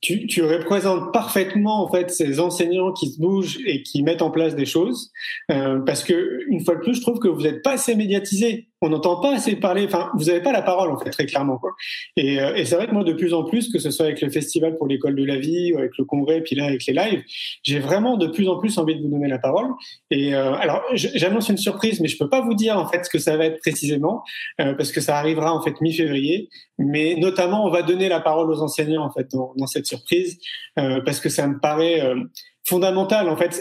[0.00, 4.54] tu, représentes parfaitement en fait ces enseignants qui se bougent et qui mettent en place
[4.54, 5.12] des choses,
[5.48, 8.68] parce que une fois de plus, je trouve que vous n'êtes pas assez médiatisé.
[8.82, 9.86] On n'entend pas assez parler.
[9.86, 11.58] Enfin, vous n'avez pas la parole en fait très clairement.
[11.58, 11.72] Quoi.
[12.16, 14.20] Et, euh, et c'est vrai que moi, de plus en plus, que ce soit avec
[14.20, 16.92] le festival pour l'école de la vie, ou avec le congrès, puis là avec les
[16.92, 17.22] lives,
[17.62, 19.68] j'ai vraiment de plus en plus envie de vous donner la parole.
[20.10, 23.10] Et euh, alors, j'annonce une surprise, mais je peux pas vous dire en fait ce
[23.10, 24.22] que ça va être précisément,
[24.60, 26.48] euh, parce que ça arrivera en fait mi-février.
[26.78, 30.38] Mais notamment, on va donner la parole aux enseignants en fait dans, dans cette surprise,
[30.78, 32.16] euh, parce que ça me paraît euh,
[32.64, 33.28] fondamental.
[33.28, 33.60] En fait,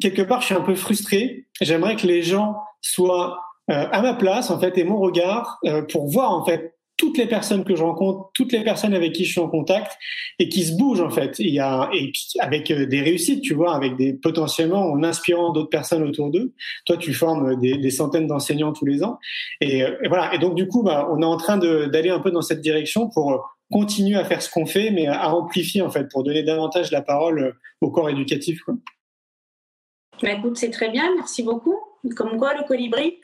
[0.00, 1.46] quelque part, je suis un peu frustré.
[1.60, 5.58] J'aimerais que les gens soient à ma place en fait et mon regard
[5.90, 9.24] pour voir en fait toutes les personnes que je rencontre, toutes les personnes avec qui
[9.24, 9.98] je suis en contact
[10.38, 11.38] et qui se bougent en fait.
[11.40, 11.58] Et
[12.12, 16.54] puis avec des réussites, tu vois, avec des potentiellement en inspirant d'autres personnes autour d'eux.
[16.86, 19.18] Toi, tu formes des, centaines d'enseignants tous les ans
[19.60, 20.34] et, et, voilà.
[20.34, 23.08] Et donc du coup, bah, on est en train d'aller un peu dans cette direction
[23.10, 26.92] pour continue à faire ce qu'on fait, mais à amplifier en fait pour donner davantage
[26.92, 28.60] la parole euh, au corps éducatif.
[28.62, 28.74] Quoi.
[30.22, 31.76] Bah, écoute, c'est très bien, merci beaucoup.
[32.14, 33.18] Comme quoi, le colibri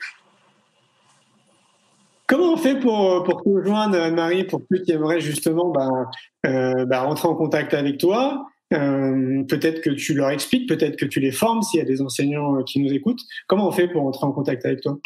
[2.33, 6.09] Comment on fait pour, te rejoindre, marie pour ceux qui aimeraient justement bah,
[6.47, 11.05] euh, bah, rentrer en contact avec toi euh, Peut-être que tu leur expliques, peut-être que
[11.05, 13.21] tu les formes s'il y a des enseignants qui nous écoutent.
[13.45, 14.97] Comment on fait pour entrer en contact avec toi?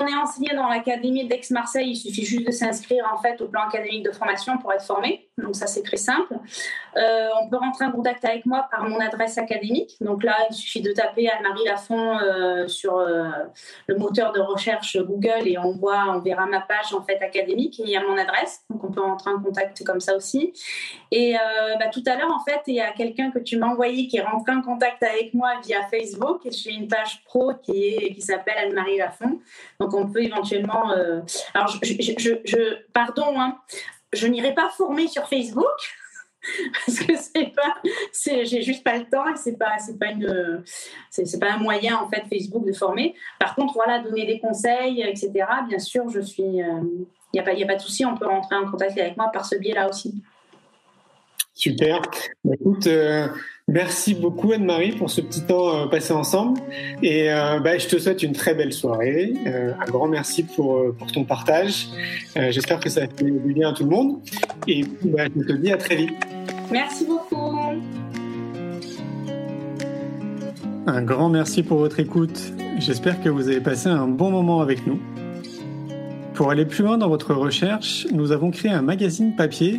[0.00, 3.68] On est enseigné dans l'académie d'Aix-Marseille, il suffit juste de s'inscrire en fait au plan
[3.68, 5.29] académique de formation pour être formé.
[5.40, 6.34] Donc ça c'est très simple.
[6.96, 9.96] Euh, on peut rentrer en contact avec moi par mon adresse académique.
[10.00, 13.28] Donc là il suffit de taper Anne-Marie Lafont euh, sur euh,
[13.86, 17.78] le moteur de recherche Google et on voit, on verra ma page en fait académique
[17.80, 18.62] et il y a mon adresse.
[18.70, 20.52] Donc on peut rentrer en contact comme ça aussi.
[21.10, 21.34] Et
[21.78, 24.16] bah, tout à l'heure en fait il y a quelqu'un que tu m'as envoyé qui
[24.16, 28.54] est rentré en contact avec moi via Facebook et j'ai une page pro qui s'appelle
[28.58, 29.40] Anne-Marie Lafont.
[29.78, 30.90] Donc on peut éventuellement.
[31.54, 33.58] Alors, je, pardon, hein,
[34.12, 35.96] je n'irai pas former sur Facebook
[36.86, 37.76] parce que c'est pas,
[38.44, 40.06] j'ai juste pas le temps et c'est pas, c'est pas
[41.10, 43.14] c'est, un moyen en fait Facebook de former.
[43.38, 45.30] Par contre, voilà, donner des conseils, etc.
[45.68, 46.80] Bien sûr, je suis, il euh,
[47.34, 49.30] n'y a pas, il a pas de souci, on peut rentrer en contact avec moi
[49.32, 50.14] par ce biais-là aussi.
[51.60, 52.00] Super.
[52.42, 53.28] Bah, écoute, euh,
[53.68, 56.58] merci beaucoup Anne-Marie pour ce petit temps euh, passé ensemble.
[57.02, 59.34] Et euh, bah, je te souhaite une très belle soirée.
[59.46, 61.88] un grand merci pour, pour ton partage.
[62.34, 64.20] J'espère que ça a fait du bien à tout le monde.
[64.66, 66.14] Et bah, je te dis à très vite.
[66.72, 67.58] Merci beaucoup.
[70.86, 72.40] Un grand merci pour votre écoute.
[72.78, 74.98] J'espère que vous avez passé un bon moment avec nous.
[76.32, 79.78] Pour aller plus loin dans votre recherche, nous avons créé un magazine papier